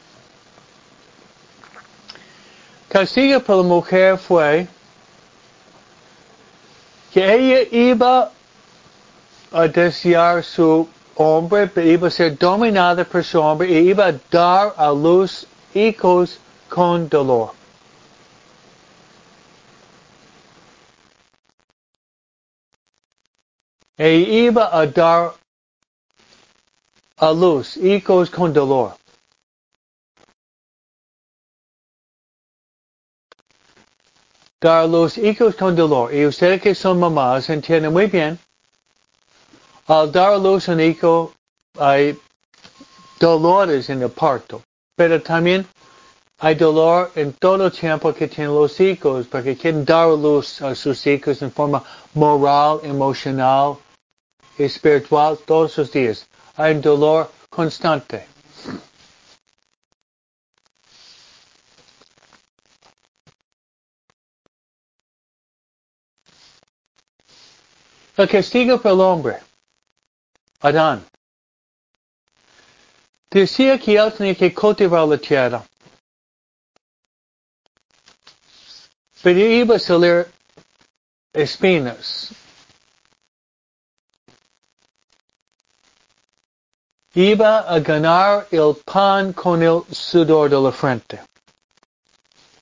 Castigo 2.92 3.40
para 3.40 3.56
la 3.56 3.62
mujer 3.62 4.18
fue 4.18 4.68
que 7.10 7.24
ella 7.24 7.66
iba 7.72 8.30
a 9.50 9.66
desear 9.66 10.44
su 10.44 10.86
hombre, 11.14 11.70
iba 11.86 12.08
a 12.08 12.10
ser 12.10 12.36
dominada 12.36 13.02
por 13.06 13.24
su 13.24 13.40
hombre 13.40 13.70
y 13.70 13.88
iba 13.88 14.08
a 14.08 14.12
dar 14.30 14.74
a 14.76 14.92
luz 14.92 15.46
hijos 15.72 16.38
con 16.68 17.08
dolor. 17.08 17.54
E 23.96 24.16
iba 24.16 24.68
a 24.70 24.86
dar 24.86 25.32
a 27.16 27.32
luz 27.32 27.78
hijos 27.78 28.28
con 28.28 28.52
dolor. 28.52 29.01
Dar 34.62 34.88
los 34.88 35.18
hijos 35.18 35.56
con 35.56 35.74
dolor. 35.74 36.14
Y 36.14 36.24
ustedes 36.24 36.62
que 36.62 36.74
son 36.74 37.00
mamás 37.00 37.50
entienden 37.50 37.92
muy 37.92 38.06
bien. 38.06 38.38
Al 39.88 40.10
dar 40.12 40.34
a 40.34 40.38
luz 40.38 40.68
un 40.68 40.80
hijo 40.80 41.34
hay 41.78 42.16
dolores 43.18 43.90
en 43.90 44.02
el 44.02 44.10
parto. 44.10 44.62
Pero 44.94 45.20
también 45.20 45.66
hay 46.38 46.54
dolor 46.54 47.10
en 47.16 47.32
todo 47.32 47.66
el 47.66 47.72
tiempo 47.72 48.14
que 48.14 48.28
tienen 48.28 48.54
los 48.54 48.78
hijos 48.80 49.26
porque 49.26 49.56
quieren 49.56 49.84
dar 49.84 50.08
a 50.08 50.12
luz 50.12 50.62
a 50.62 50.74
sus 50.76 51.06
hijos 51.08 51.42
en 51.42 51.50
forma 51.50 51.82
moral, 52.14 52.80
emocional, 52.84 53.76
espiritual 54.56 55.38
todos 55.44 55.76
los 55.76 55.90
días. 55.90 56.28
Hay 56.56 56.74
dolor 56.74 57.28
constante. 57.50 58.31
El 68.16 68.28
castigo 68.28 68.78
para 68.80 68.94
el 68.94 69.00
hombre, 69.00 69.40
Adán, 70.60 71.04
decía 73.30 73.78
que 73.78 73.96
él 73.96 74.12
tenía 74.12 74.34
que 74.34 74.52
cultivar 74.52 75.08
la 75.08 75.16
tierra. 75.16 75.64
Pero 79.22 79.40
iba 79.40 79.76
a 79.76 79.78
salir 79.78 80.26
espinas. 81.32 82.34
Iba 87.14 87.60
a 87.60 87.78
ganar 87.78 88.46
el 88.50 88.74
pan 88.84 89.32
con 89.32 89.62
el 89.62 89.82
sudor 89.90 90.50
de 90.50 90.60
la 90.60 90.72
frente. 90.72 91.22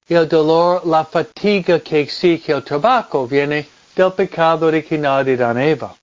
El 0.09 0.29
dolor, 0.29 0.87
la 0.87 1.05
fatiga 1.05 1.81
que 1.81 2.01
exige 2.01 2.53
el 2.53 2.63
trabajo 2.63 3.27
viene 3.27 3.69
del 3.94 4.12
pecado 4.12 4.66
original 4.66 5.24
de 5.24 5.37
Dan 5.37 5.59
Eva. 5.59 5.96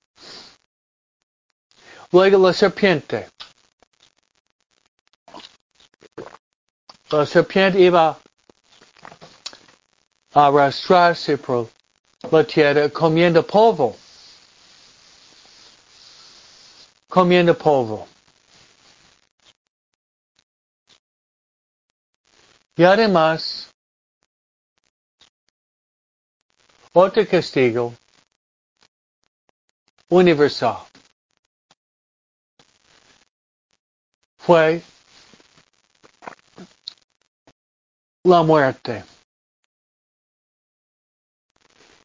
Luego 2.10 2.38
la 2.38 2.52
serpiente. 2.52 3.28
La 7.10 7.26
serpiente 7.26 7.80
iba 7.80 8.18
a 10.34 10.46
arrastrarse 10.46 11.38
por 11.38 11.70
la 12.30 12.44
tierra 12.44 12.88
comiendo 12.90 13.46
polvo. 13.46 13.96
Comiendo 17.08 17.56
polvo. 17.56 18.06
Y 22.76 22.84
además, 22.84 23.70
otro 26.98 27.24
castigo 27.26 27.94
universal 30.10 30.78
fue 34.36 34.82
la 38.24 38.42
muerte. 38.42 39.04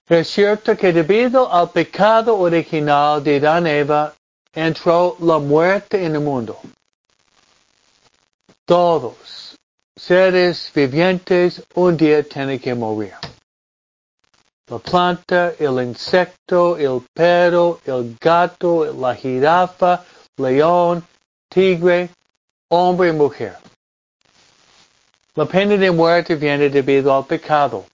Es 0.08 0.28
cierto 0.28 0.78
que 0.78 0.94
debido 0.94 1.52
al 1.52 1.72
pecado 1.72 2.38
original 2.38 3.24
de 3.24 3.40
Dan 3.40 3.66
Eva 3.66 4.14
entró 4.54 5.18
la 5.22 5.40
muerte 5.40 6.06
en 6.06 6.14
el 6.14 6.22
mundo. 6.22 6.60
Todos 8.66 9.56
seres 9.96 10.72
vivientes 10.76 11.64
un 11.74 11.98
día 11.98 12.22
tienen 12.22 12.60
que 12.60 12.76
morir 12.76 13.33
la 14.68 14.80
planta, 14.80 15.54
el 15.60 15.82
insecto, 15.82 16.78
el 16.78 17.02
perro, 17.14 17.80
el 17.86 18.18
gato, 18.20 18.86
la 18.94 19.14
jirafa, 19.16 20.04
león, 20.38 21.06
tigre, 21.50 22.10
hombre 22.70 23.10
y 23.10 23.14
mujer. 23.14 23.58
La 25.36 25.46
pena 25.46 25.76
de 25.76 25.92
muerte 25.92 26.36
viene 26.36 26.70
debido 26.70 27.14
al 27.16 27.26
pecado. 27.26 27.86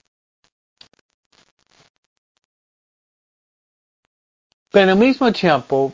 Pero 4.72 4.92
al 4.92 4.98
mismo 4.98 5.32
tiempo, 5.32 5.94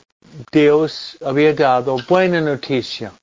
Dios 0.52 1.18
había 1.22 1.54
dado 1.54 1.98
buena 2.08 2.42
noticia. 2.42 3.14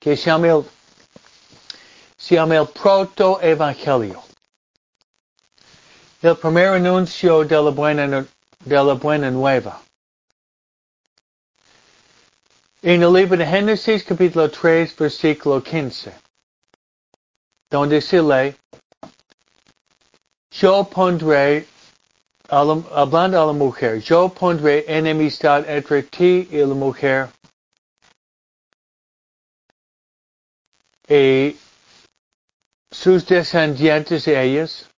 que 0.00 0.16
se 0.16 0.30
se 2.16 2.34
llama 2.34 2.56
el 2.56 2.68
proto-evangelio. 2.68 4.27
El 6.20 6.34
primer 6.36 6.74
anuncio 6.74 7.44
de 7.44 7.62
la 7.62 7.70
buena, 7.70 8.26
de 8.64 8.74
la 8.74 8.94
buena 8.94 9.30
nueva. 9.30 9.80
En 12.82 13.04
el 13.04 13.12
libro 13.12 13.36
de 13.36 13.46
Génesis 13.46 14.02
capítulo 14.02 14.50
3 14.50 14.96
versículo 14.96 15.62
15, 15.62 16.12
donde 17.70 18.00
se 18.00 18.20
lee, 18.20 18.56
yo 20.50 20.82
pondré, 20.90 21.68
hablando 22.48 23.40
a 23.40 23.46
la 23.46 23.52
mujer, 23.52 24.00
yo 24.00 24.28
pondré 24.28 24.84
enemistad 24.88 25.70
entre 25.70 26.02
ti 26.02 26.48
y 26.50 26.56
la 26.56 26.74
mujer 26.74 27.28
y 31.08 31.56
sus 32.90 33.24
descendientes 33.24 34.24
de 34.24 34.42
ellas. 34.42 34.88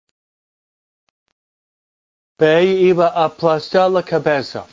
Iba 2.41 3.09
a 3.09 3.25
aplastar 3.27 3.91
la 3.91 4.03
cabeza. 4.03 4.67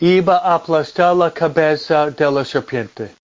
Iba 0.00 0.36
a 0.36 0.56
aplastar 0.56 1.16
la 1.16 1.30
cabeza 1.30 2.10
de 2.10 2.30
la 2.30 2.44
serpiente. 2.44 3.14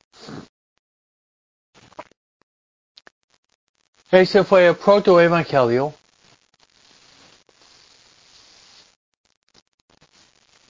Ese 4.11 4.43
fue 4.45 4.67
el 4.67 4.77
protoevangelio. 4.77 5.93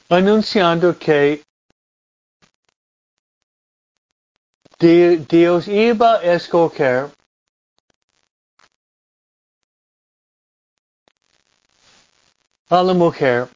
Anunciando 0.09 0.99
que 0.99 1.45
Dios 4.81 5.69
iba 5.69 6.17
a 6.17 6.23
escoger 6.35 7.11
a 12.71 12.83
la 12.83 12.95
mujer 12.95 13.49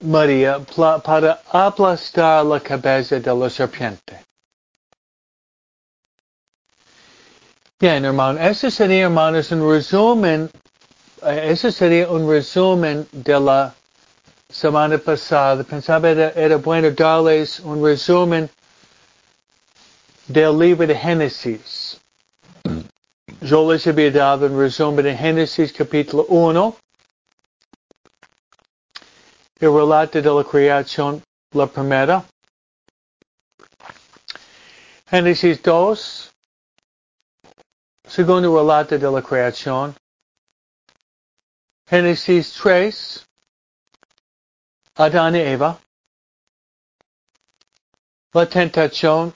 María 0.00 0.58
para 1.04 1.40
aplastar 1.52 2.44
la 2.44 2.60
cabeza 2.60 3.20
de 3.20 3.34
la 3.34 3.50
serpiente. 3.50 4.20
Bien, 7.78 8.04
hermano, 8.04 8.38
ese 8.40 8.70
sería, 8.70 9.04
hermanos, 9.04 9.50
un 9.50 9.68
resumen, 9.68 10.50
eh, 11.24 11.50
ese 11.50 11.72
sería 11.72 12.08
un 12.08 12.28
resumen 12.28 13.06
de 13.10 13.40
la 13.40 13.74
semana 14.48 14.98
pasada. 14.98 15.64
Pensaba 15.64 16.10
era, 16.10 16.30
era 16.30 16.56
bueno 16.56 16.90
darles 16.92 17.58
un 17.60 17.82
resumen 17.84 18.48
del 20.28 20.56
libro 20.58 20.86
de 20.86 20.94
Génesis. 20.94 21.81
Yo 23.44 23.68
les 23.72 23.84
había 23.88 24.12
dado 24.12 24.46
un 24.46 24.56
resumen 24.56 25.04
de 25.04 25.16
Génesis 25.16 25.72
capítulo 25.72 26.26
1, 26.28 26.76
el 29.58 29.72
relato 29.74 30.22
de 30.22 30.30
la 30.30 30.44
creación, 30.44 31.20
la 31.50 31.66
primera. 31.66 32.24
Génesis 35.10 35.60
2, 35.60 36.32
segundo 38.06 38.56
relato 38.56 38.96
de 38.96 39.10
la 39.10 39.20
creación. 39.20 39.96
Génesis 41.88 42.52
3, 42.62 43.26
Adán 44.94 45.34
y 45.34 45.40
Eva. 45.40 45.80
La 48.34 48.48
tentación, 48.48 49.34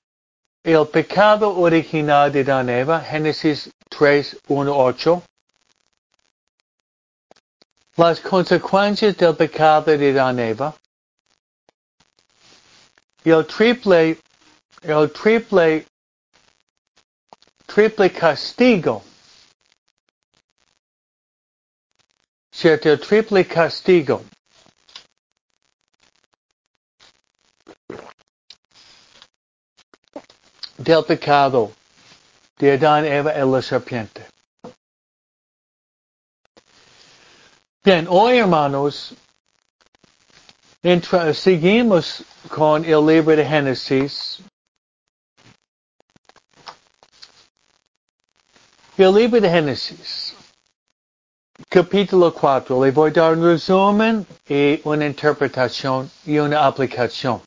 el 0.67 0.89
pecado 0.89 1.57
original 1.57 2.33
de 2.33 2.43
y 2.43 2.81
Eva, 2.81 3.01
Génesis 3.01 3.71
3, 3.89 4.37
1, 4.49 4.77
8. 4.77 5.23
Las 7.97 8.21
consecuencias 8.21 9.17
del 9.17 9.37
pecado 9.37 9.97
de 9.97 10.11
Adán 10.11 10.41
y 10.41 10.43
Eva. 10.43 10.75
El 13.25 13.47
triple, 13.47 14.19
el 14.83 15.13
triple 15.13 15.87
triple 17.67 18.11
castigo. 18.11 19.05
¿Cierto? 22.51 22.91
El 22.91 22.99
triple 22.99 23.47
castigo. 23.47 24.25
Del 30.79 31.05
pecado 31.05 31.73
de 32.59 32.73
Adán, 32.73 33.05
Eva 33.05 33.33
y 33.37 33.51
la 33.51 33.63
serpiente. 33.63 34.27
Bien, 37.85 38.07
hoy 38.09 38.39
hermanos, 38.39 39.15
entra, 40.83 41.33
seguimos 41.33 42.25
con 42.49 42.85
el 42.85 43.07
libro 43.07 43.37
de 43.37 43.45
Génesis 43.45 44.43
El 48.99 49.15
libro 49.15 49.39
de 49.43 49.51
Génesis, 49.51 50.35
capítulo 51.69 52.33
4, 52.33 52.83
le 52.83 52.91
voy 52.93 53.11
a 53.11 53.13
dar 53.13 53.37
un 53.37 53.45
resumen 53.45 54.27
y 54.49 54.81
una 54.85 55.05
interpretación 55.05 56.11
y 56.25 56.39
una 56.39 56.65
aplicación. 56.65 57.43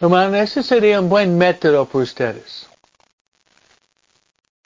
Hermano, 0.00 0.36
ese 0.36 0.62
sería 0.62 1.00
un 1.00 1.08
buen 1.08 1.38
método 1.38 1.86
para 1.86 2.04
ustedes. 2.04 2.68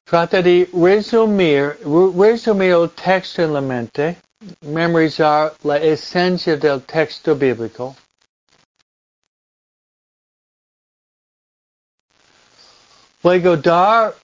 Trata 0.04 0.42
de 0.42 0.68
resumir, 0.72 1.78
resumir 2.16 2.72
el 2.72 2.90
texto 2.90 3.42
en 3.42 3.52
la 3.52 3.60
mente, 3.60 4.16
memorizar 4.62 5.52
la 5.62 5.76
esencia 5.76 6.56
del 6.56 6.80
texto 6.82 7.34
bíblico, 7.34 7.94
Luego 13.24 13.56
dar 13.56 14.14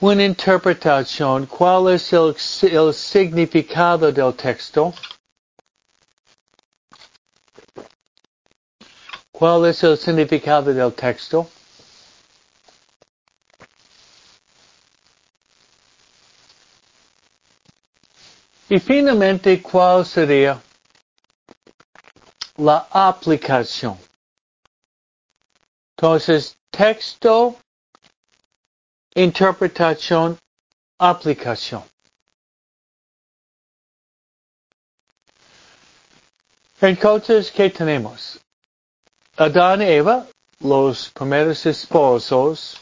una 0.00 0.22
interpretación, 0.22 1.46
cuál 1.46 1.88
es 1.94 2.12
el, 2.12 2.36
el 2.70 2.92
significado 2.92 4.12
del 4.12 4.34
texto, 4.34 4.92
cuál 9.38 9.66
es 9.66 9.84
el 9.84 9.96
significado 9.96 10.74
del 10.74 10.92
texto. 10.92 11.48
Y 18.68 18.80
finalmente, 18.80 19.62
¿cuál 19.62 20.04
sería 20.04 20.60
la 22.56 22.88
aplicación? 22.90 23.96
Entonces, 25.96 26.56
texto, 26.70 27.54
interpretación, 29.14 30.36
aplicación. 30.98 31.84
Entonces, 36.80 37.52
¿qué 37.52 37.70
tenemos? 37.70 38.40
Adán 39.40 39.82
y 39.82 39.84
Eva, 39.84 40.26
los 40.58 41.10
primeros 41.10 41.64
esposos, 41.64 42.76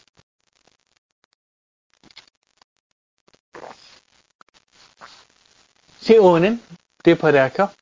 se 6.01 6.19
unen 6.19 6.59
de 7.05 7.15
pareja 7.15 7.75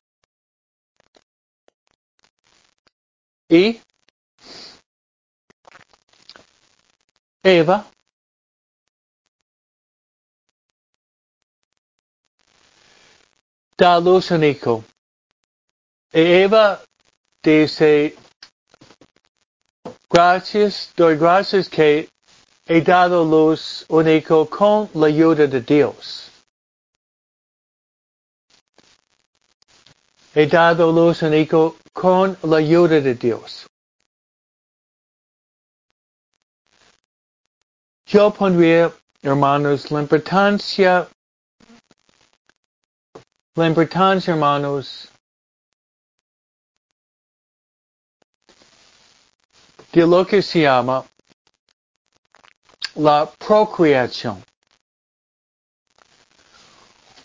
y 3.47 3.79
Eva. 7.43 7.89
Da 13.77 13.99
luz 14.01 14.33
a 14.33 14.45
hijo. 14.45 14.83
Eva 16.11 16.83
dice, 17.41 18.17
gracias, 20.15 20.93
doy 20.95 21.17
gracias 21.17 21.67
que 21.67 22.07
he 22.65 22.81
dado 22.81 23.25
luz 23.25 23.85
un 23.89 24.07
hijo 24.07 24.49
con 24.49 24.89
la 24.93 25.07
ayuda 25.07 25.45
de 25.45 25.59
Dios. 25.59 26.31
He 30.33 30.47
dado 30.47 30.89
luz 30.93 31.21
un 31.21 31.33
hijo 31.33 31.75
con 31.91 32.37
la 32.43 32.57
ayuda 32.57 33.01
de 33.01 33.13
Dios. 33.13 33.67
Yo 38.05 38.31
pondría, 38.33 38.93
hermanos, 39.21 39.91
la 39.91 39.99
importancia 40.01 41.09
la 43.57 43.67
importancia, 43.67 44.33
hermanos, 44.33 45.09
de 49.95 50.05
lo 50.05 50.25
que 50.25 50.41
se 50.41 50.59
llama 50.59 51.05
la 52.95 53.25
procreación. 53.25 54.43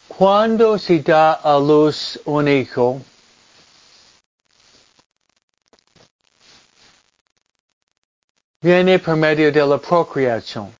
Cuando 0.07 0.79
se 0.79 1.01
da 1.01 1.33
a 1.33 1.59
luz 1.59 2.21
un 2.25 2.47
hijo, 2.47 3.01
viene 8.62 9.01
por 9.01 9.16
medio 9.16 9.51
de 9.51 9.66
la 9.66 9.79
procreación. 9.79 10.73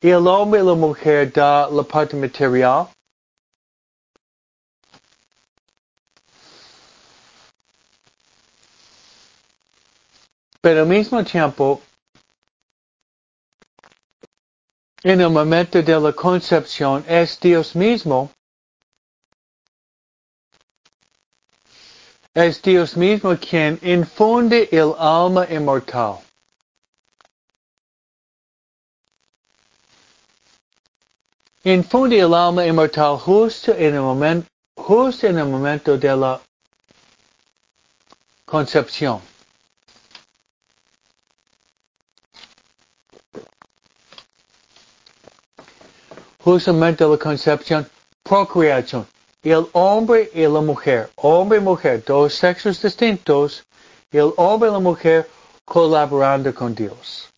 Y 0.00 0.10
el 0.10 0.28
hombre 0.28 0.60
y 0.60 0.64
la 0.64 0.74
mujer 0.74 1.32
da 1.32 1.68
la 1.68 1.82
parte 1.82 2.14
material. 2.14 2.86
Pero 10.66 10.80
al 10.80 10.88
mismo 10.88 11.22
tiempo, 11.22 11.80
en 15.04 15.20
el 15.20 15.30
momento 15.30 15.80
de 15.80 16.00
la 16.00 16.12
concepción 16.12 17.04
es 17.06 17.38
Dios 17.38 17.76
mismo, 17.76 18.32
es 22.34 22.60
Dios 22.60 22.96
mismo 22.96 23.36
quien 23.38 23.78
infunde 23.80 24.68
el 24.72 24.92
alma 24.98 25.46
inmortal. 25.48 26.18
Infunde 31.62 32.18
el 32.18 32.34
alma 32.34 32.66
inmortal 32.66 33.18
justo 33.18 33.70
en 33.70 33.94
el 33.94 34.00
momento, 34.00 34.48
justo 34.76 35.28
en 35.28 35.38
el 35.38 35.46
momento 35.46 35.96
de 35.96 36.16
la 36.16 36.40
concepción. 38.44 39.35
La 46.46 47.18
concepción, 47.18 47.88
procreación. 48.22 49.06
El 49.42 49.66
hombre 49.72 50.30
y 50.32 50.42
la 50.42 50.60
mujer, 50.60 51.10
hombre 51.16 51.58
y 51.58 51.60
mujer, 51.60 52.04
dos 52.04 52.34
sexos 52.34 52.80
distintos, 52.80 53.64
el 54.10 54.32
hombre 54.36 54.68
y 54.68 54.72
la 54.72 54.78
mujer 54.78 55.28
colaborando 55.64 56.54
con 56.54 56.74
Dios. 56.74 57.28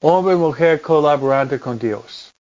Hombre 0.00 0.34
y 0.34 0.36
mujer 0.36 0.80
colaborando 0.82 1.58
con 1.58 1.78
Dios. 1.78 2.33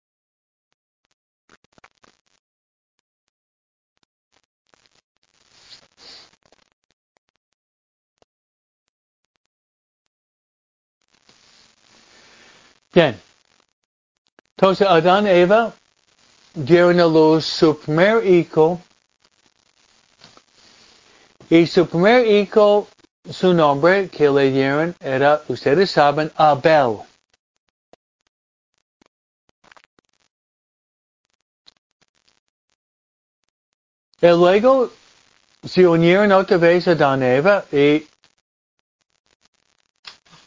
Bien. 12.92 13.18
Entonces 14.56 14.86
Adán 14.86 15.26
y 15.26 15.30
Eva 15.30 15.72
dieron 16.52 17.00
a 17.00 17.06
luz 17.06 17.46
su 17.46 17.78
primer 17.78 18.26
hijo. 18.26 18.80
Y 21.48 21.66
su 21.66 21.86
primer 21.86 22.26
hijo, 22.26 22.88
su 23.30 23.54
nombre 23.54 24.08
que 24.08 24.28
le 24.30 24.50
dieron 24.50 24.94
era, 25.00 25.42
ustedes 25.48 25.90
saben, 25.90 26.30
Abel. 26.36 26.98
Y 34.20 34.28
luego 34.28 34.90
se 35.64 35.86
unieron 35.86 36.30
otra 36.32 36.56
vez 36.58 36.86
Adán 36.88 37.22
y 37.22 37.26
Eva 37.26 37.64
y 37.72 38.06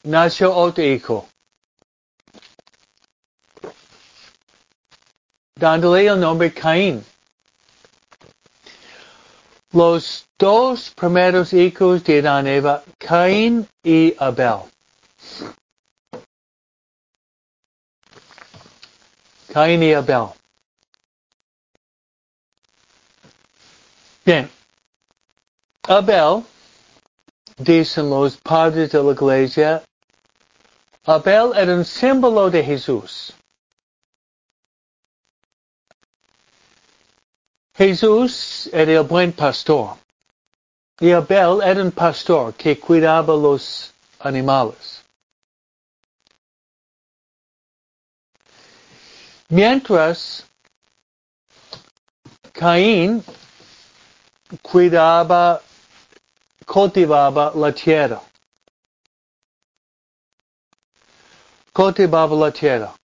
nació 0.04 0.56
otro 0.56 0.84
hijo. 0.84 1.28
El 5.66 6.20
nombre 6.20 6.54
Caín. 6.54 7.04
Los 9.72 10.28
dos 10.38 10.92
primeros 10.92 11.54
hijos 11.54 12.04
de 12.04 12.20
Adán 12.20 12.48
Eva, 12.48 12.84
Caín 13.00 13.68
y 13.84 14.14
Abel. 14.20 14.60
Caín 19.52 19.82
y 19.84 19.94
Abel. 19.94 20.28
Bien. 24.24 24.50
Abel, 25.88 26.44
dicen 27.58 28.10
los 28.10 28.38
padres 28.38 28.92
de 28.92 29.04
la 29.04 29.12
iglesia, 29.14 29.84
Abel 31.06 31.54
era 31.56 31.74
un 31.74 31.86
símbolo 31.86 32.50
de 32.50 32.64
Jesús. 32.64 33.34
Jesús 37.78 38.70
era 38.72 38.94
el 38.94 39.04
buen 39.04 39.34
pastor. 39.34 39.98
Y 41.00 41.12
Abel 41.12 41.62
era 41.62 41.84
un 41.84 41.92
pastor 41.92 42.54
que 42.54 42.80
cuidaba 42.80 43.36
los 43.36 43.94
animales. 44.20 45.04
Mientras 49.50 50.46
Caín 52.54 53.22
cuidaba, 54.62 55.62
cultivaba 56.66 57.52
la 57.54 57.74
tierra. 57.74 58.22
Cultivaba 61.74 62.36
la 62.38 62.52
tierra 62.52 62.96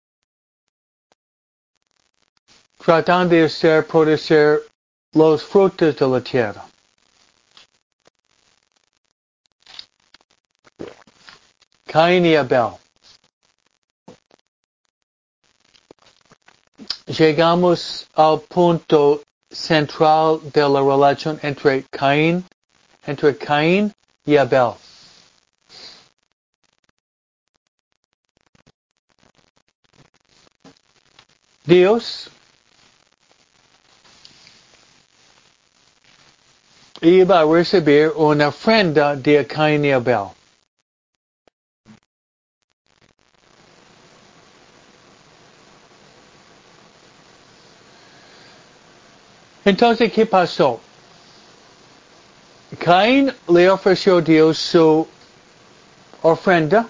tratando 2.84 3.34
de 3.34 3.44
hacer 3.44 3.86
producir 3.86 4.62
los 5.12 5.44
frutos 5.44 5.96
de 5.96 6.06
la 6.08 6.20
tierra. 6.20 6.64
Caín 11.86 12.24
y 12.24 12.36
Abel. 12.36 12.76
Llegamos 17.06 18.06
al 18.14 18.40
punto 18.42 19.22
central 19.50 20.40
de 20.52 20.60
la 20.68 20.80
relación 20.80 21.38
entre 21.42 21.84
Caín, 21.90 22.44
entre 23.04 23.36
Caín 23.36 23.92
y 24.24 24.36
Abel. 24.36 24.74
Dios 31.64 32.30
iba 37.02 37.40
a 37.40 37.44
recibir 37.44 38.12
una 38.16 38.48
ofrenda 38.48 39.16
de 39.16 39.46
Cain 39.46 39.84
y 39.84 39.92
Abel. 39.92 40.28
Entonces, 49.64 50.12
¿qué 50.12 50.26
pasó? 50.26 50.80
Caín 52.78 53.32
le 53.48 53.68
ofreció 53.68 54.18
a 54.18 54.20
Dios 54.22 54.58
su 54.58 55.06
ofrenda 56.22 56.86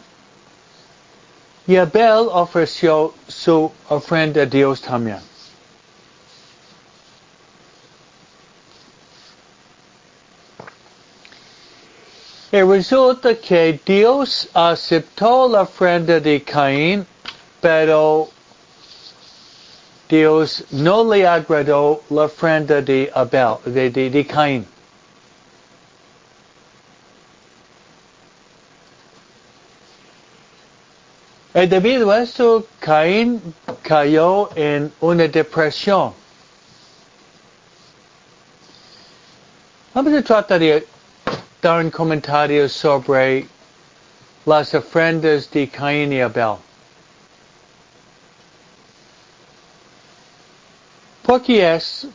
y 1.67 1.77
Abel 1.77 2.29
ofreció 2.31 3.15
su 3.27 3.71
ofrenda 3.89 4.43
a 4.43 4.47
Dios 4.47 4.81
también. 4.83 5.30
Y 12.53 12.63
resulta 12.63 13.37
que 13.37 13.81
Dios 13.87 14.49
aceptó 14.53 15.49
la 15.49 15.63
ofrenda 15.63 16.19
de 16.19 16.43
Caín, 16.43 17.07
pero 17.61 18.29
Dios 20.09 20.65
no 20.71 21.05
le 21.05 21.25
agradó 21.29 22.03
la 22.11 22.23
ofrenda 22.23 22.83
de 22.83 23.09
Abel, 23.15 23.59
de, 23.65 23.91
de, 23.91 24.27
Caín. 24.27 24.67
Y 31.55 31.67
debido 31.67 32.11
a 32.11 32.23
esto, 32.23 32.67
Caín 32.81 33.41
cayó 33.83 34.51
en 34.57 34.93
una 35.01 35.29
depresión. 35.29 36.15
Vamos 39.95 40.15
a 40.15 40.23
tratar 40.23 40.59
de 40.59 40.85
dar 41.61 41.85
un 41.85 41.91
comentario 41.91 42.69
sobre 42.69 43.47
las 44.47 44.75
ofrendas 44.75 45.51
de 45.51 45.69
Caín 45.69 46.13
y 46.13 46.21
Abel. 46.21 46.57
Porque 51.23 51.75
es 51.75 52.07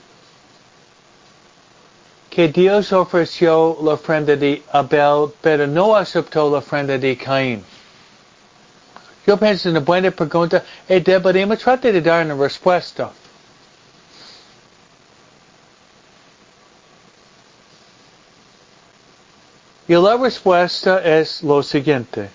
que 2.30 2.50
Dios 2.50 2.92
ofreció 2.92 3.78
la 3.82 3.94
ofrenda 3.94 4.36
de 4.36 4.62
Abel, 4.72 5.32
pero 5.42 5.68
no 5.68 5.96
aceptó 5.96 6.50
la 6.52 6.58
ofrenda 6.58 6.98
de 6.98 7.16
Caín. 7.16 7.64
Yo 9.26 9.38
pienso 9.38 9.70
en 9.70 9.78
una 9.78 9.86
buena 9.86 10.12
pregunta 10.12 10.64
y 10.90 11.00
deberíamos 11.00 11.60
tratar 11.60 11.94
de 11.94 12.02
dar 12.02 12.26
una 12.26 12.36
respuesta. 12.36 13.12
Y 19.88 19.94
la 19.94 20.18
respuesta 20.18 21.00
es 21.04 21.44
lo 21.44 21.62
siguiente. 21.62 22.30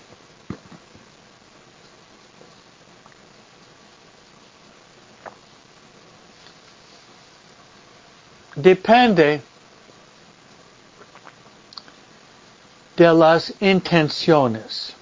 Depende 8.55 9.41
de 12.95 13.13
las 13.13 13.53
intenciones. 13.59 14.93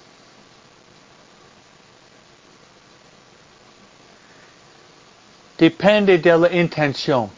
Depende 5.58 6.18
de 6.18 6.38
la 6.38 6.48
intención. 6.48 7.30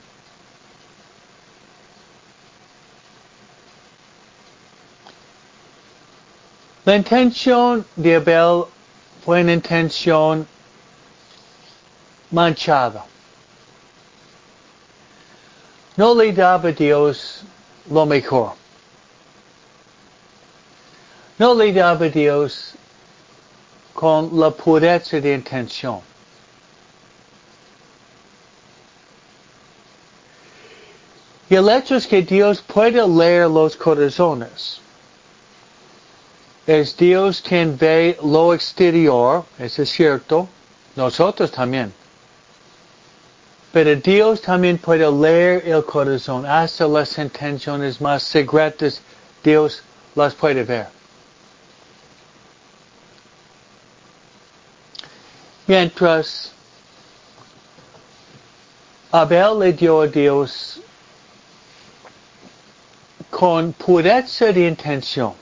La 6.93 6.99
intención 6.99 7.87
de 7.97 8.17
Abel 8.17 8.67
fue 9.25 9.41
una 9.41 9.55
intención 9.55 10.47
manchada. 12.31 13.07
No 15.97 16.15
le 16.15 16.35
daba 16.35 16.69
a 16.69 16.73
Dios 16.73 17.45
lo 17.91 18.05
mejor. 18.05 18.53
No 21.39 21.55
le 21.55 21.73
daba 21.73 22.05
a 22.05 22.11
Dios 22.11 22.75
con 23.95 24.39
la 24.39 24.51
pureza 24.51 25.19
de 25.19 25.33
intención. 25.33 26.03
Y 31.49 31.55
el 31.55 31.71
hecho 31.71 31.97
es 31.97 32.07
que 32.07 32.21
Dios 32.21 32.61
puede 32.61 33.09
leer 33.09 33.49
los 33.49 33.77
corazones. 33.77 34.83
Es 36.67 36.97
Dios 36.97 37.41
quien 37.41 37.77
ve 37.77 38.17
lo 38.23 38.55
exterior, 38.55 39.45
eso 39.59 39.83
es 39.83 39.91
cierto, 39.91 40.49
nosotros 40.95 41.51
también. 41.51 41.93
Pero 43.73 43.97
Dios 43.97 44.43
también 44.43 44.79
puede 44.79 45.11
leer 45.11 45.67
el 45.67 45.85
corazón, 45.85 46.47
hasta 46.47 46.87
las 46.87 47.19
intenciones 47.19 48.01
más 48.01 48.23
secretas, 48.23 49.01
Dios 49.43 49.83
las 50.15 50.35
puede 50.35 50.63
ver. 50.63 50.87
Mientras 55.67 56.53
Abel 59.11 59.59
le 59.59 59.73
dio 59.73 60.03
a 60.03 60.07
Dios 60.07 60.81
con 63.31 63.73
pureza 63.73 64.53
de 64.53 64.69
intención. 64.69 65.35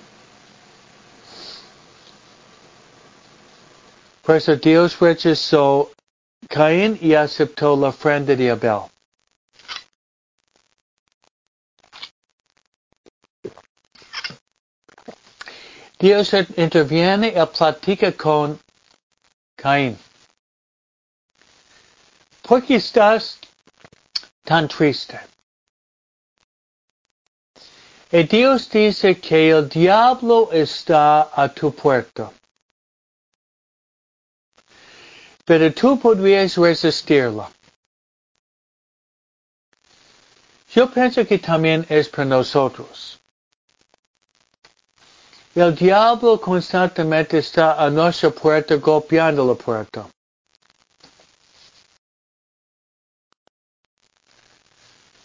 Por 4.31 4.61
Dios 4.61 4.97
rechazó 5.01 5.91
Caín 6.49 6.97
y 7.01 7.15
aceptó 7.15 7.77
la 7.77 7.89
ofrenda 7.89 8.37
de 8.37 8.53
Abel. 8.53 8.83
Dios 15.99 16.33
interviene 16.57 17.35
y 17.37 17.47
platica 17.47 18.13
con 18.13 18.57
Caín. 19.57 19.99
¿Por 22.43 22.65
qué 22.65 22.77
estás 22.77 23.37
tan 24.45 24.69
triste? 24.69 25.19
Y 28.13 28.23
Dios 28.23 28.71
dice 28.71 29.19
que 29.19 29.51
el 29.51 29.69
diablo 29.69 30.53
está 30.53 31.31
a 31.35 31.49
tu 31.49 31.75
puerta. 31.75 32.31
Pero 35.45 35.73
tú 35.73 35.99
podrías 35.99 36.57
resistirla. 36.57 37.51
Yo 40.73 40.89
pienso 40.91 41.27
que 41.27 41.39
también 41.39 41.85
es 41.89 42.09
para 42.09 42.25
nosotros. 42.27 43.19
El 45.55 45.75
diablo 45.75 46.41
constantemente 46.41 47.39
está 47.39 47.75
a 47.85 47.91
nuestra 47.91 48.31
puerta 48.31 48.77
golpeando 48.77 49.45
la 49.45 49.55
puerta. 49.55 50.09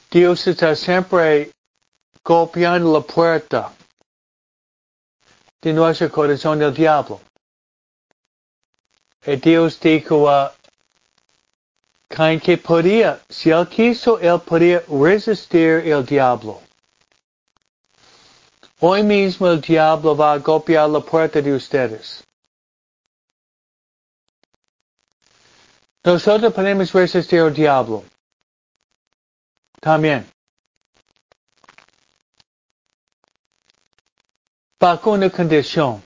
Dios 0.10 0.48
está 0.48 0.76
siempre 0.76 1.52
golpeando 2.24 2.94
la 2.94 3.02
puerta 3.02 3.72
de 5.62 5.74
nuestro 5.74 6.10
corazón 6.10 6.58
del 6.58 6.74
diablo. 6.74 7.22
Dios 9.26 9.80
dijo 9.80 10.30
a 10.30 10.54
Cain 12.08 12.40
que 12.40 12.58
podía, 12.58 13.20
si 13.28 13.50
él 13.50 13.68
quiso, 13.68 14.20
él 14.20 14.40
podía 14.42 14.84
resistir 14.88 15.82
el 15.86 16.06
diablo. 16.06 16.62
Hoy 18.80 19.04
mismo 19.04 19.48
el 19.48 19.62
diablo 19.62 20.16
va 20.16 20.34
a 20.34 20.38
golpear 20.38 20.90
la 20.90 21.00
puerta 21.00 21.42
de 21.42 21.54
ustedes. 21.54 22.24
Nosotros 26.04 26.54
podemos 26.54 26.94
resistir 26.94 27.40
al 27.40 27.54
diablo. 27.54 28.04
También. 29.82 30.30
Bajo 34.80 35.12
una 35.14 35.32
condición. 35.32 36.04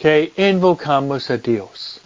Que 0.00 0.32
invocamos 0.38 1.28
a 1.28 1.36
Dios. 1.36 2.00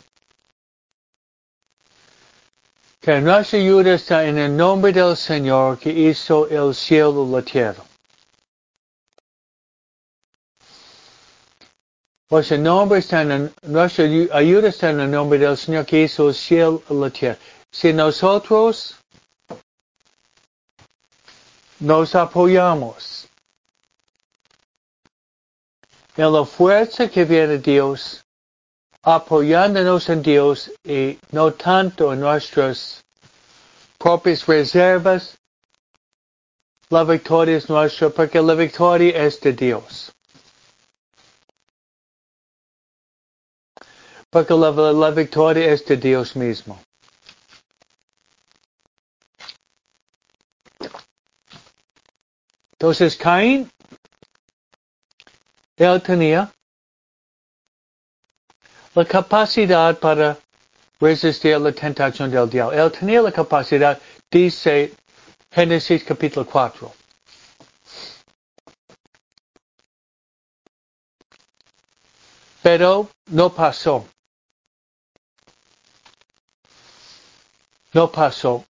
Que 3.01 3.21
nuestra 3.21 3.61
ayuda 3.61 3.95
está 3.95 4.27
en 4.27 4.37
el 4.37 4.57
nombre 4.57 4.93
del 4.93 5.17
Señor 5.17 5.79
que 5.79 5.91
hizo 5.91 6.49
el 6.49 6.75
cielo 6.75 7.25
y 7.25 7.31
la 7.31 7.43
tierra. 7.43 7.85
Nuestro 12.31 12.59
nombre 12.59 12.99
está 12.99 13.23
nuestra 13.63 14.05
ayuda 14.33 14.69
está 14.71 14.91
en 14.91 14.99
el 14.99 15.11
nombre 15.13 15.39
del 15.39 15.57
Señor 15.57 15.87
que 15.87 16.03
hizo 16.03 16.31
el 16.31 16.35
cielo 16.35 16.83
y 16.91 16.95
la 16.95 17.11
tierra. 17.11 17.39
Si 17.71 17.93
nosotros 17.93 18.97
nos 21.79 22.13
apoyamos 22.17 23.14
en 26.17 26.33
la 26.33 26.45
fuerza 26.45 27.09
que 27.09 27.25
viene 27.25 27.49
de 27.49 27.59
Dios, 27.59 28.25
apoyándonos 29.03 30.09
en 30.09 30.23
Dios 30.23 30.71
y 30.85 31.19
no 31.33 31.53
tanto 31.53 32.13
en 32.13 32.21
nuestras 32.21 33.05
propias 33.99 34.47
reservas, 34.47 35.37
la 36.91 37.05
victoria 37.05 37.57
es 37.57 37.69
nuestra 37.69 38.11
porque 38.11 38.41
la 38.41 38.55
victoria 38.55 39.25
es 39.25 39.41
de 39.41 39.53
Dios. 39.53 40.15
porque 44.35 44.53
la, 44.53 44.73
la 44.73 45.11
victoria 45.13 45.73
es 45.73 45.87
de 45.87 45.97
Dios 45.97 46.35
mismo. 46.35 46.77
Entonces 52.73 53.17
Caín, 53.17 53.71
él 55.77 56.03
tenía 56.03 56.53
la 58.95 59.05
capacidad 59.05 59.99
para 59.99 60.39
resistir 61.01 61.59
la 61.59 61.73
tentación 61.73 62.31
del 62.31 62.49
diablo. 62.49 62.73
Él 62.73 62.93
tenía 62.93 63.23
la 63.23 63.33
capacidad, 63.33 64.01
dice 64.31 64.95
Génesis 65.51 66.05
capítulo 66.05 66.47
4. 66.47 66.93
Pero 72.63 73.11
no 73.27 73.53
pasó. 73.53 74.07
No 77.93 78.11
pasó. 78.11 78.65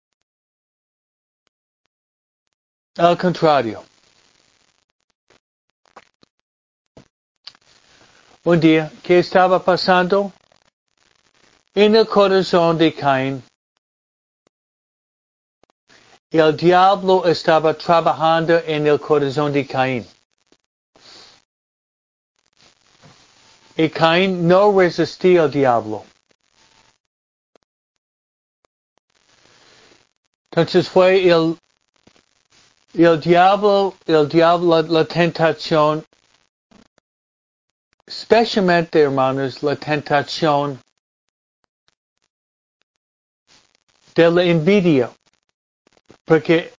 Al 2.96 3.18
contrario. 3.18 3.84
Un 8.44 8.60
día, 8.60 8.90
¿qué 9.02 9.20
estaba 9.20 9.62
pasando? 9.64 10.32
En 11.74 11.96
el 11.96 12.06
corazón 12.06 12.76
de 12.76 12.92
Caín 12.92 13.42
el 16.32 16.56
diablo 16.56 17.26
estaba 17.26 17.74
trabajando 17.74 18.58
en 18.64 18.86
el 18.86 18.98
corazón 18.98 19.52
de 19.52 19.66
Caín. 19.66 20.06
Y 23.76 23.88
Caín 23.90 24.48
no 24.48 24.72
resistía 24.78 25.42
al 25.42 25.50
diablo. 25.50 26.04
Entonces 30.50 30.88
fue 30.88 31.28
el, 31.28 31.58
el 32.94 33.20
diablo, 33.20 33.94
el 34.06 34.28
diablo, 34.28 34.82
la, 34.82 34.88
la 34.88 35.04
tentación, 35.04 36.04
especialmente 38.20 39.00
hermanos, 39.00 39.62
la 39.62 39.74
tentación 39.76 40.78
de 44.14 44.30
la 44.30 44.42
envidia. 44.44 45.10
Porque 46.24 46.72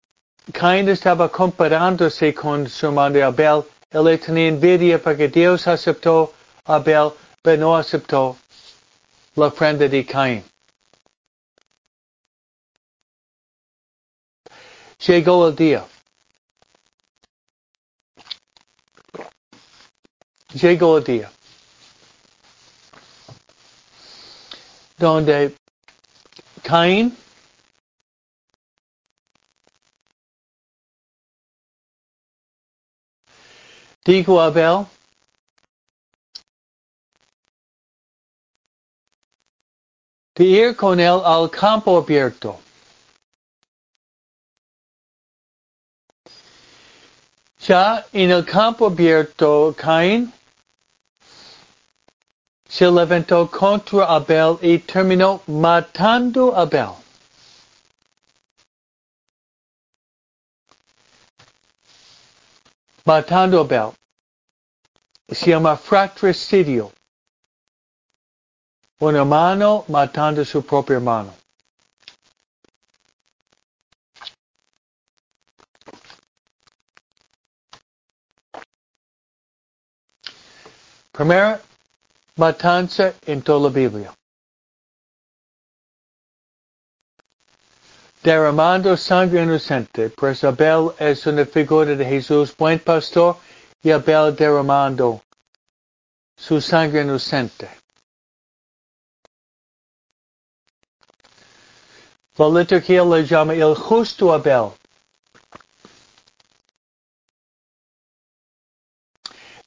Caín 0.52 0.88
estaba 0.90 1.30
comparándose 1.30 2.34
con 2.34 2.70
su 2.70 2.88
hermano 2.88 3.26
Abel. 3.26 3.64
Él 3.90 4.20
tenía 4.20 4.48
envidia 4.48 5.02
porque 5.02 5.28
Dios 5.28 5.68
aceptó 5.68 6.34
a 6.66 6.76
Abel, 6.76 7.12
pero 7.42 7.62
no 7.62 7.76
aceptó 7.76 8.38
la 9.36 9.48
ofrenda 9.48 9.88
de 9.88 10.06
Caín. 10.06 10.44
Llegó 15.06 15.48
el 15.48 15.56
día. 15.56 15.86
Llegó 20.54 21.00
el 21.00 21.04
día. 21.04 21.32
Donde 24.98 25.56
Caín 26.62 27.18
dijo 34.06 34.40
a 34.40 34.46
Abel, 34.46 34.86
de 40.36 40.44
ir 40.46 40.76
con 40.76 41.00
él 41.00 41.22
al 41.24 41.50
campo 41.50 41.98
abierto. 41.98 42.60
Ya 47.60 48.06
en 48.12 48.30
el 48.30 48.46
campo 48.46 48.88
abierto, 48.88 49.74
Caín 49.76 50.32
se 52.74 52.90
levantó 52.90 53.48
contra 53.52 54.06
Abel 54.06 54.58
y 54.60 54.80
terminó 54.80 55.44
matando 55.46 56.56
a 56.56 56.62
Abel. 56.62 56.96
Matando 63.06 63.60
a 63.60 63.62
Abel. 63.62 63.94
Se 65.30 65.52
llama 65.52 65.78
fratricidio. 65.78 66.92
Un 69.02 69.18
hermano 69.18 69.86
matando 69.88 70.42
a 70.42 70.46
su 70.46 70.66
propio 70.66 70.96
hermano. 70.96 71.32
Primera 81.12 81.62
matanza 82.38 83.14
en 83.26 83.42
toda 83.42 83.70
la 83.70 83.70
Biblia. 83.70 84.14
Derramando 88.24 88.96
sangre 88.96 89.44
inocente, 89.44 90.10
pues 90.10 90.44
Abel 90.44 90.94
es 90.98 91.28
una 91.28 91.46
figura 91.46 91.94
de 91.96 92.06
Jesús, 92.06 92.56
buen 92.56 92.80
pastor, 92.80 93.38
y 93.82 93.92
Abel 93.92 94.34
derramando 94.34 95.22
su 96.38 96.62
sangre 96.62 97.02
inocente. 97.02 97.70
La 102.38 102.48
liturgia 102.48 103.04
le 103.04 103.26
llama 103.26 103.54
el 103.54 103.76
justo 103.76 104.34
Abel. 104.34 104.72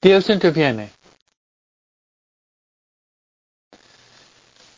Dios 0.00 0.28
interviene. 0.30 0.95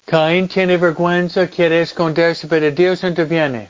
Caín 0.08 0.48
tiene 0.48 0.78
vergüenza, 0.78 1.46
quiere 1.48 1.82
esconderse, 1.82 2.48
pero 2.48 2.70
Dios 2.70 3.04
interviene. 3.04 3.68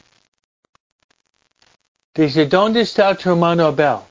Dice, 2.14 2.46
¿dónde 2.46 2.82
está 2.82 3.12
tu 3.16 3.30
hermano 3.30 3.66
Abel? 3.66 4.02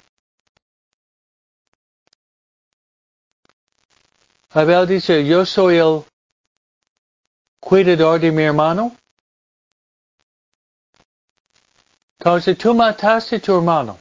Abel 4.50 4.86
dice, 4.88 5.26
yo 5.26 5.46
soy 5.46 5.78
el 5.78 6.04
cuidador 7.62 8.20
de 8.20 8.30
mi 8.30 8.44
hermano. 8.44 8.94
Entonces 12.20 12.58
tú 12.58 12.74
mataste 12.74 13.40
tu 13.40 13.56
hermano. 13.56 13.98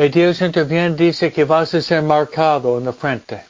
Y 0.00 0.08
Dios 0.10 0.40
interviene, 0.42 0.94
dice 0.94 1.32
que 1.32 1.44
vas 1.44 1.74
a 1.74 1.82
ser 1.82 2.02
marcado 2.02 2.78
en 2.78 2.84
la 2.84 2.92
frente. 2.92 3.44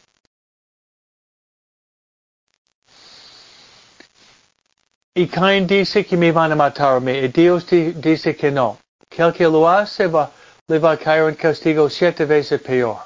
Y 5.15 5.27
Cain 5.29 5.67
dice 5.67 6.07
que 6.07 6.17
me 6.17 6.33
van 6.33 6.53
a 6.53 6.57
matar 6.57 6.97
a 6.97 7.01
mí. 7.01 7.13
Y 7.13 7.29
Dios 7.29 7.67
dice 7.67 8.35
que 8.35 8.51
no. 8.51 8.79
Que 9.11 9.21
el 9.21 9.35
que 9.35 9.45
lo 9.45 9.69
hace 9.69 10.07
va, 10.07 10.33
le 10.69 10.79
va 10.79 10.93
a 10.93 10.97
caer 10.97 11.25
un 11.25 11.35
castigo 11.35 11.91
siete 11.91 12.25
veces 12.25 12.63
peor. 12.63 12.97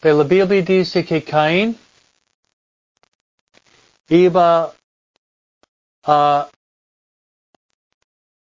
Pero 0.00 0.18
la 0.18 0.24
Biblia 0.24 0.62
dice 0.62 1.04
que 1.04 1.24
Caín 1.24 1.76
iba 4.08 4.72
a 6.04 6.48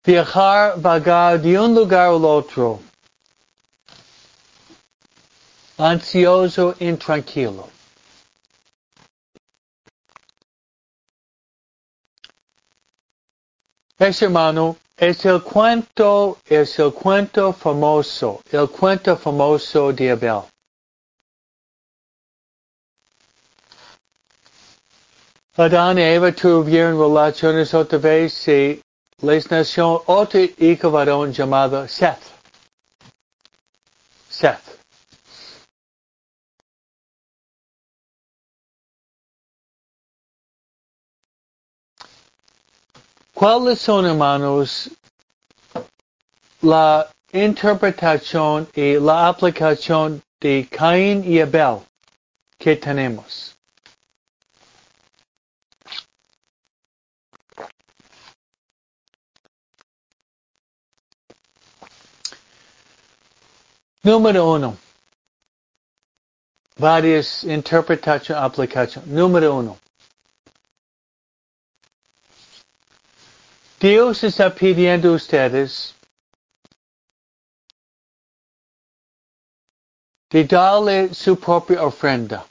viajar 0.07 0.79
vagar 0.79 1.37
de 1.41 1.59
un 1.59 1.75
lugar 1.75 2.07
al 2.07 2.23
otro, 2.23 2.79
ansioso, 5.77 6.73
intranquilo. 6.79 7.67
Ese 13.99 14.25
hermano 14.25 14.77
es 14.95 15.25
el 15.25 15.43
cuento, 15.43 16.37
es 16.45 16.79
el 16.79 16.93
cuento 16.93 17.51
famoso, 17.51 18.41
el 18.49 18.69
cuento 18.69 19.17
famoso 19.17 19.91
de 19.91 20.11
Abel. 20.11 20.43
Adán 25.57 25.97
y 25.97 26.03
Eva 26.03 26.31
tuvieron 26.31 26.97
relaciones 26.97 27.73
otra 27.73 27.97
vez 27.97 28.47
y 28.47 28.79
les 29.21 29.49
nació 29.49 30.03
otro 30.05 30.41
hijo 30.59 30.91
varón 30.91 31.33
llamado 31.33 31.87
Seth. 31.87 32.21
Seth. 34.29 34.77
¿Cuáles 43.33 43.79
son, 43.79 44.05
hermanos, 44.05 44.89
la 46.61 47.07
interpretación 47.31 48.67
y 48.73 48.99
la 48.99 49.27
aplicación 49.27 50.21
de 50.39 50.67
Caín 50.69 51.23
y 51.23 51.39
Abel 51.39 51.79
que 52.57 52.75
tenemos? 52.75 53.56
Número 64.07 64.53
uno. 64.53 64.77
Varias 66.77 67.43
interpretaciones, 67.43 68.41
aplicaciones. 68.41 69.09
Número 69.09 69.53
uno. 69.53 69.77
Dios 73.81 74.23
está 74.23 74.55
pidiendo 74.55 75.09
a 75.09 75.15
ustedes 75.15 75.93
de 80.29 80.45
darle 80.45 81.13
su 81.13 81.37
propia 81.37 81.83
ofrenda. 81.83 82.47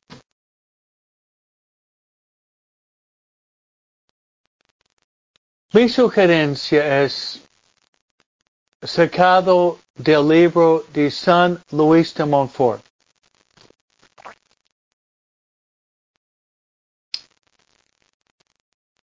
Mi 5.72 5.88
sugerencia 5.88 7.02
es 7.02 7.45
sacado 8.86 9.78
del 9.94 10.28
libro 10.28 10.84
de 10.92 11.10
San 11.10 11.62
Luis 11.70 12.14
de 12.14 12.24
Montfort. 12.24 12.84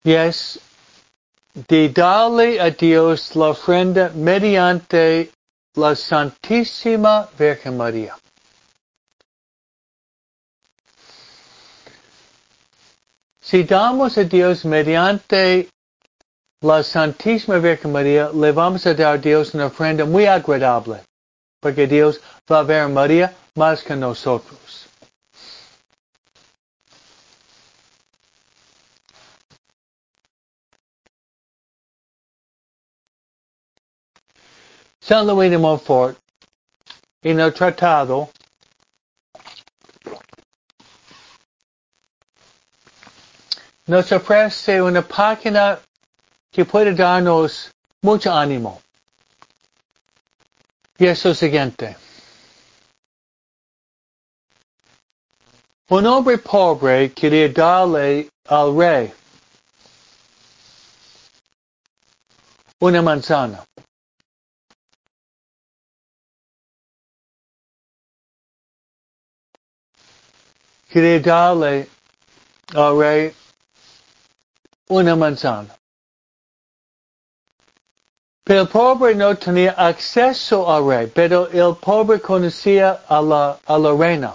Y 0.04 0.12
es 0.12 0.60
de 1.52 1.88
darle 1.88 2.60
a 2.60 2.70
Dios 2.70 3.34
la 3.34 3.48
ofrenda 3.50 4.10
mediante 4.14 5.30
la 5.74 5.94
Santísima 5.94 7.28
Virgen 7.38 7.76
María. 7.76 8.16
Si 13.40 13.64
damos 13.64 14.16
a 14.18 14.24
Dios 14.24 14.64
mediante 14.64 15.68
la 16.60 16.82
Santísima 16.82 17.58
Virgen 17.58 17.92
María, 17.92 18.30
le 18.32 18.50
vamos 18.52 18.84
a 18.86 18.94
dar 18.94 19.14
a 19.14 19.18
Dios 19.18 19.54
una 19.54 19.66
ofrenda 19.66 20.04
muy 20.04 20.26
agradable, 20.26 21.02
porque 21.60 21.86
Dios 21.86 22.20
va 22.50 22.60
a 22.60 22.62
ver 22.62 22.80
a 22.80 22.88
María 22.88 23.32
más 23.54 23.82
que 23.82 23.94
nosotros. 23.94 24.86
San 35.00 35.26
Luis 35.26 35.50
de 35.50 35.56
Montfort, 35.56 36.18
en 37.22 37.40
el 37.40 37.54
tratado, 37.54 38.28
nos 43.86 44.12
ofrece 44.12 44.82
una 44.82 45.00
página 45.00 45.80
que 46.50 46.64
puede 46.64 46.94
darnos 46.94 47.70
mucho 48.02 48.32
ánimo. 48.32 48.80
Y 50.98 51.06
es 51.06 51.24
lo 51.24 51.34
siguiente. 51.34 51.96
Un 55.90 56.06
hombre 56.06 56.38
pobre 56.38 57.12
quería 57.12 57.48
darle 57.48 58.28
al 58.46 58.76
rey 58.76 59.12
una 62.80 63.02
manzana. 63.02 63.64
Quería 70.88 71.20
darle 71.20 71.88
al 72.74 72.98
rey 72.98 73.34
una 74.88 75.16
manzana. 75.16 75.74
Pero 78.48 78.62
el 78.62 78.68
pobre 78.68 79.14
no 79.14 79.36
tenía 79.36 79.72
acceso 79.72 80.72
al 80.72 80.86
rey, 80.86 81.06
pero 81.14 81.48
el 81.48 81.76
pobre 81.76 82.18
conocía 82.18 83.02
a 83.06 83.20
la, 83.20 83.58
a 83.66 83.76
la 83.78 83.92
reina. 83.92 84.34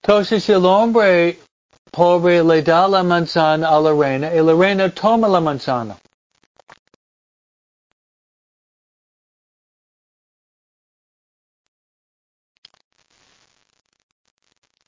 Entonces 0.00 0.48
el 0.48 0.64
hombre 0.64 1.38
pobre 1.92 2.42
le 2.42 2.62
da 2.62 2.88
la 2.88 3.02
manzana 3.02 3.68
a 3.68 3.78
la 3.80 3.92
reina 3.92 4.34
y 4.34 4.40
la 4.40 4.54
reina 4.54 4.88
toma 4.88 5.28
la 5.28 5.40
manzana. 5.42 5.98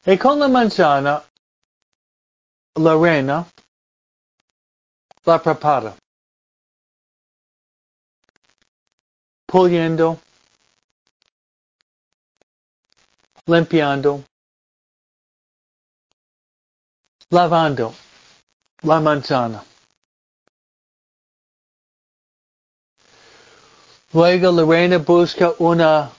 Y 0.07 0.17
con 0.17 0.39
la 0.39 0.49
manzana, 0.49 1.23
la 2.77 2.97
reina 2.97 3.47
la 5.29 5.39
prepara. 5.39 5.95
Puliendo, 9.47 10.19
limpiando, 13.47 14.25
lavando 17.31 17.95
la 18.83 19.01
manzana. 19.01 19.63
Luego 24.15 24.51
la 24.53 24.65
reina 24.65 24.99
busca 24.99 25.53
una 25.59 26.11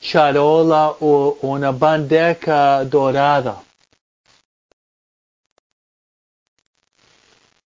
charola 0.00 0.96
o 1.00 1.36
una 1.42 1.70
bandeja 1.72 2.84
dorada. 2.84 3.73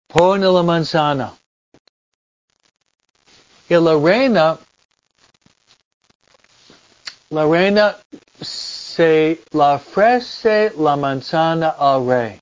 Pone 0.09 0.47
la 0.47 0.63
manzana. 0.63 1.37
Y 3.69 3.75
la 3.75 3.95
reina, 3.95 4.57
la 7.29 7.45
reina 7.45 7.95
se 8.41 9.39
la 9.53 9.75
ofrece 9.75 10.73
la 10.75 10.95
manzana 10.95 11.75
al 11.77 12.07
rey. 12.07 12.39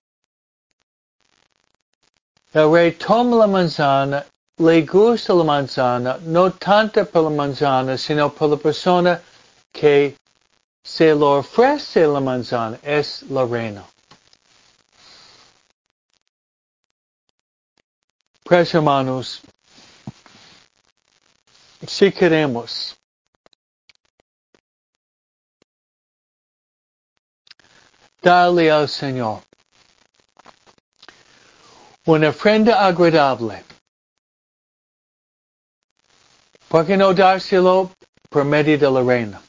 El 2.53 2.71
rey 2.71 2.91
toma 2.93 3.35
la 3.35 3.47
manzana, 3.47 4.23
le 4.59 4.81
gusta 4.83 5.33
la 5.33 5.43
manzana, 5.43 6.17
no 6.21 6.49
tanto 6.51 7.03
por 7.05 7.23
la 7.23 7.29
manzana, 7.29 7.97
sino 7.97 8.29
por 8.29 8.49
la 8.49 8.55
persona 8.55 9.21
que 9.73 10.15
se 10.85 11.13
lo 11.13 11.39
ofrece 11.39 12.07
la 12.07 12.21
manzana, 12.21 12.79
es 12.81 13.23
la 13.29 13.45
reina. 13.45 13.83
Pues 18.47 18.73
hermanos, 18.73 19.41
si 21.85 22.13
queremos 22.13 22.97
darle 28.21 28.71
al 28.71 28.87
Señor 28.87 29.41
una 32.05 32.29
ofrenda 32.29 32.85
agradable, 32.85 33.65
¿por 36.69 36.87
qué 36.87 36.95
no 36.95 37.13
dárselo 37.13 37.91
por 38.29 38.45
medio 38.45 38.79
de 38.79 38.89
la 38.89 39.03
reina? 39.03 39.41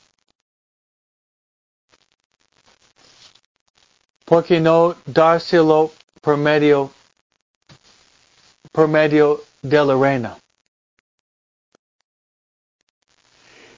¿Por 4.25 4.45
qué 4.45 4.59
no 4.59 4.97
dárselo 5.07 5.93
por 6.21 6.37
medio 6.37 6.98
por 8.73 8.89
medio 8.89 9.43
de 9.63 9.85
la 9.85 9.97
reina. 9.97 10.39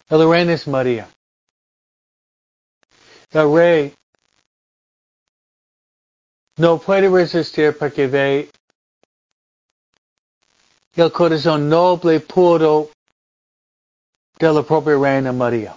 La 0.09 0.27
reina 0.27 0.53
es 0.53 0.67
María. 0.67 1.09
El 3.31 3.55
rey 3.55 3.95
no 6.57 6.79
puede 6.79 7.09
resistir 7.09 7.77
porque 7.79 8.09
ve 8.09 8.51
el 10.95 11.13
corazón 11.13 11.69
noble 11.69 12.21
puro 12.21 12.91
de 14.39 14.53
la 14.53 14.63
propia 14.63 14.99
reina 14.99 15.33
María. 15.33 15.77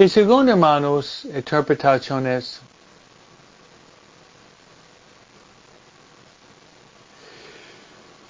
Y 0.00 0.08
según 0.08 0.48
hermanos, 0.48 1.26
interpretaciones, 1.26 2.58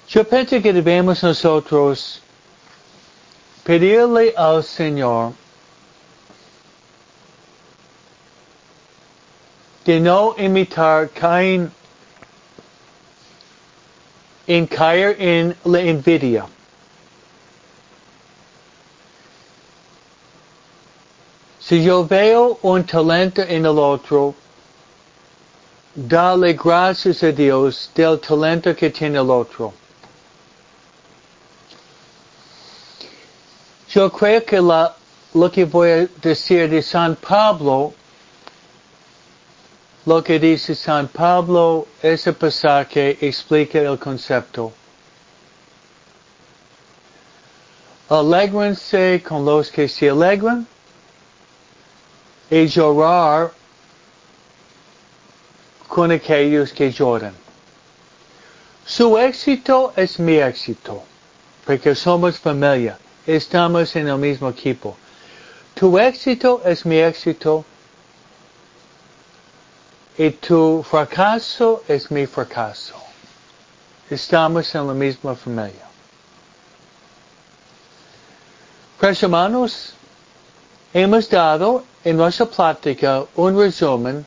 yo 0.09 0.25
pienso 0.25 0.61
que 0.61 0.73
debemos 0.73 1.23
nosotros 1.23 2.21
pedirle 3.63 4.33
al 4.35 4.65
Señor 4.65 5.31
de 9.85 10.01
no 10.01 10.35
imitar 10.37 11.09
Caín 11.11 11.71
en 14.45 14.67
caer 14.67 15.15
en 15.17 15.55
la 15.63 15.79
envidia. 15.79 16.47
Si 21.71 21.81
yo 21.81 22.03
veo 22.05 22.59
un 22.63 22.83
talento 22.83 23.43
en 23.43 23.65
el 23.65 23.79
otro, 23.79 24.35
dale 25.95 26.51
gracias 26.51 27.23
a 27.23 27.31
Dios 27.31 27.89
del 27.95 28.19
talento 28.19 28.75
que 28.75 28.89
tiene 28.89 29.17
el 29.17 29.29
otro. 29.29 29.73
Yo 33.87 34.11
creo 34.11 34.43
que 34.43 34.59
la, 34.59 34.93
lo 35.33 35.49
que 35.49 35.63
voy 35.63 35.91
a 35.91 36.07
decir 36.21 36.69
de 36.69 36.81
San 36.81 37.15
Pablo, 37.15 37.93
lo 40.05 40.21
que 40.21 40.39
dice 40.39 40.75
San 40.75 41.07
Pablo, 41.07 41.87
ese 42.01 42.33
pasaje 42.33 43.17
explica 43.21 43.79
el 43.79 43.97
concepto. 43.97 44.73
Alégrense 48.09 49.23
con 49.23 49.45
los 49.45 49.71
que 49.71 49.87
se 49.87 50.09
alegran 50.09 50.67
y 52.51 52.67
llorar 52.67 53.51
con 55.87 56.11
aquellos 56.11 56.73
que 56.73 56.91
lloran. 56.91 57.33
Su 58.85 59.17
éxito 59.17 59.93
es 59.95 60.19
mi 60.19 60.35
éxito, 60.35 61.01
porque 61.65 61.95
somos 61.95 62.37
familia. 62.37 62.97
estamos 63.25 63.95
en 63.95 64.07
el 64.07 64.17
mismo 64.17 64.49
equipo. 64.49 64.97
Tu 65.75 65.97
éxito 65.97 66.61
es 66.65 66.85
mi 66.85 66.97
éxito 66.97 67.63
y 70.17 70.31
tu 70.31 70.83
fracaso 70.83 71.83
es 71.87 72.11
mi 72.11 72.25
fracaso. 72.25 72.95
Estamos 74.09 74.75
en 74.75 74.87
la 74.87 74.93
misma 74.93 75.35
familia. 75.35 75.87
Pues 78.99 79.23
hermanos, 79.23 79.93
hemos 80.93 81.29
dado 81.29 81.83
en 82.03 82.17
nuestra 82.17 82.45
plática 82.45 83.25
un 83.35 83.57
resumen 83.57 84.25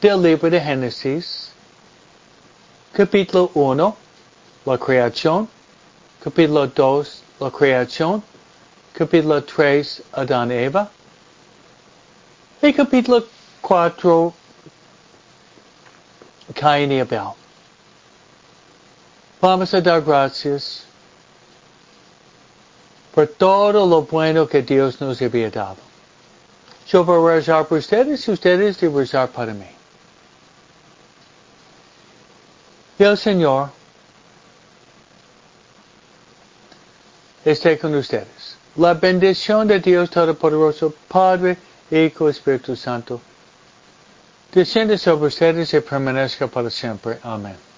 del 0.00 0.22
libro 0.22 0.48
de 0.48 0.60
Génesis, 0.60 1.50
capítulo 2.92 3.50
1, 3.54 3.96
la 4.66 4.78
creación, 4.78 5.48
capítulo 6.22 6.66
2, 6.68 7.22
la 7.40 7.50
creación, 7.50 8.22
capítulo 8.92 9.42
3, 9.42 10.02
Adán 10.12 10.52
y 10.52 10.54
Eva, 10.54 10.88
y 12.62 12.72
capítulo 12.72 13.24
4, 13.60 14.34
Caín 16.54 16.92
y 16.92 17.00
Abel. 17.00 17.32
Vamos 19.40 19.74
a 19.74 19.80
dar 19.80 20.02
gracias 20.02 20.86
por 23.14 23.26
todo 23.26 23.86
lo 23.86 24.02
bueno 24.02 24.48
que 24.48 24.62
Dios 24.62 25.00
nos 25.00 25.20
había 25.20 25.50
dado. 25.50 25.76
Yo 26.88 27.04
voy 27.04 27.32
a 27.32 27.36
rezar 27.36 27.66
por 27.66 27.78
ustedes 27.78 28.26
y 28.26 28.32
ustedes 28.32 28.80
deben 28.80 28.98
rezar 28.98 29.28
para 29.28 29.54
mí. 29.54 29.66
Y 32.98 33.04
el 33.04 33.16
Señor 33.16 33.70
esté 37.44 37.78
con 37.78 37.94
ustedes. 37.94 38.56
La 38.76 38.94
bendición 38.94 39.68
de 39.68 39.80
Dios 39.80 40.10
Todopoderoso, 40.10 40.94
Padre, 41.08 41.58
Hijo, 41.90 42.28
Espíritu 42.28 42.74
Santo, 42.74 43.20
desciende 44.52 44.96
sobre 44.96 45.26
ustedes 45.26 45.74
y 45.74 45.80
permanezca 45.80 46.46
para 46.46 46.70
siempre. 46.70 47.18
Amén. 47.22 47.71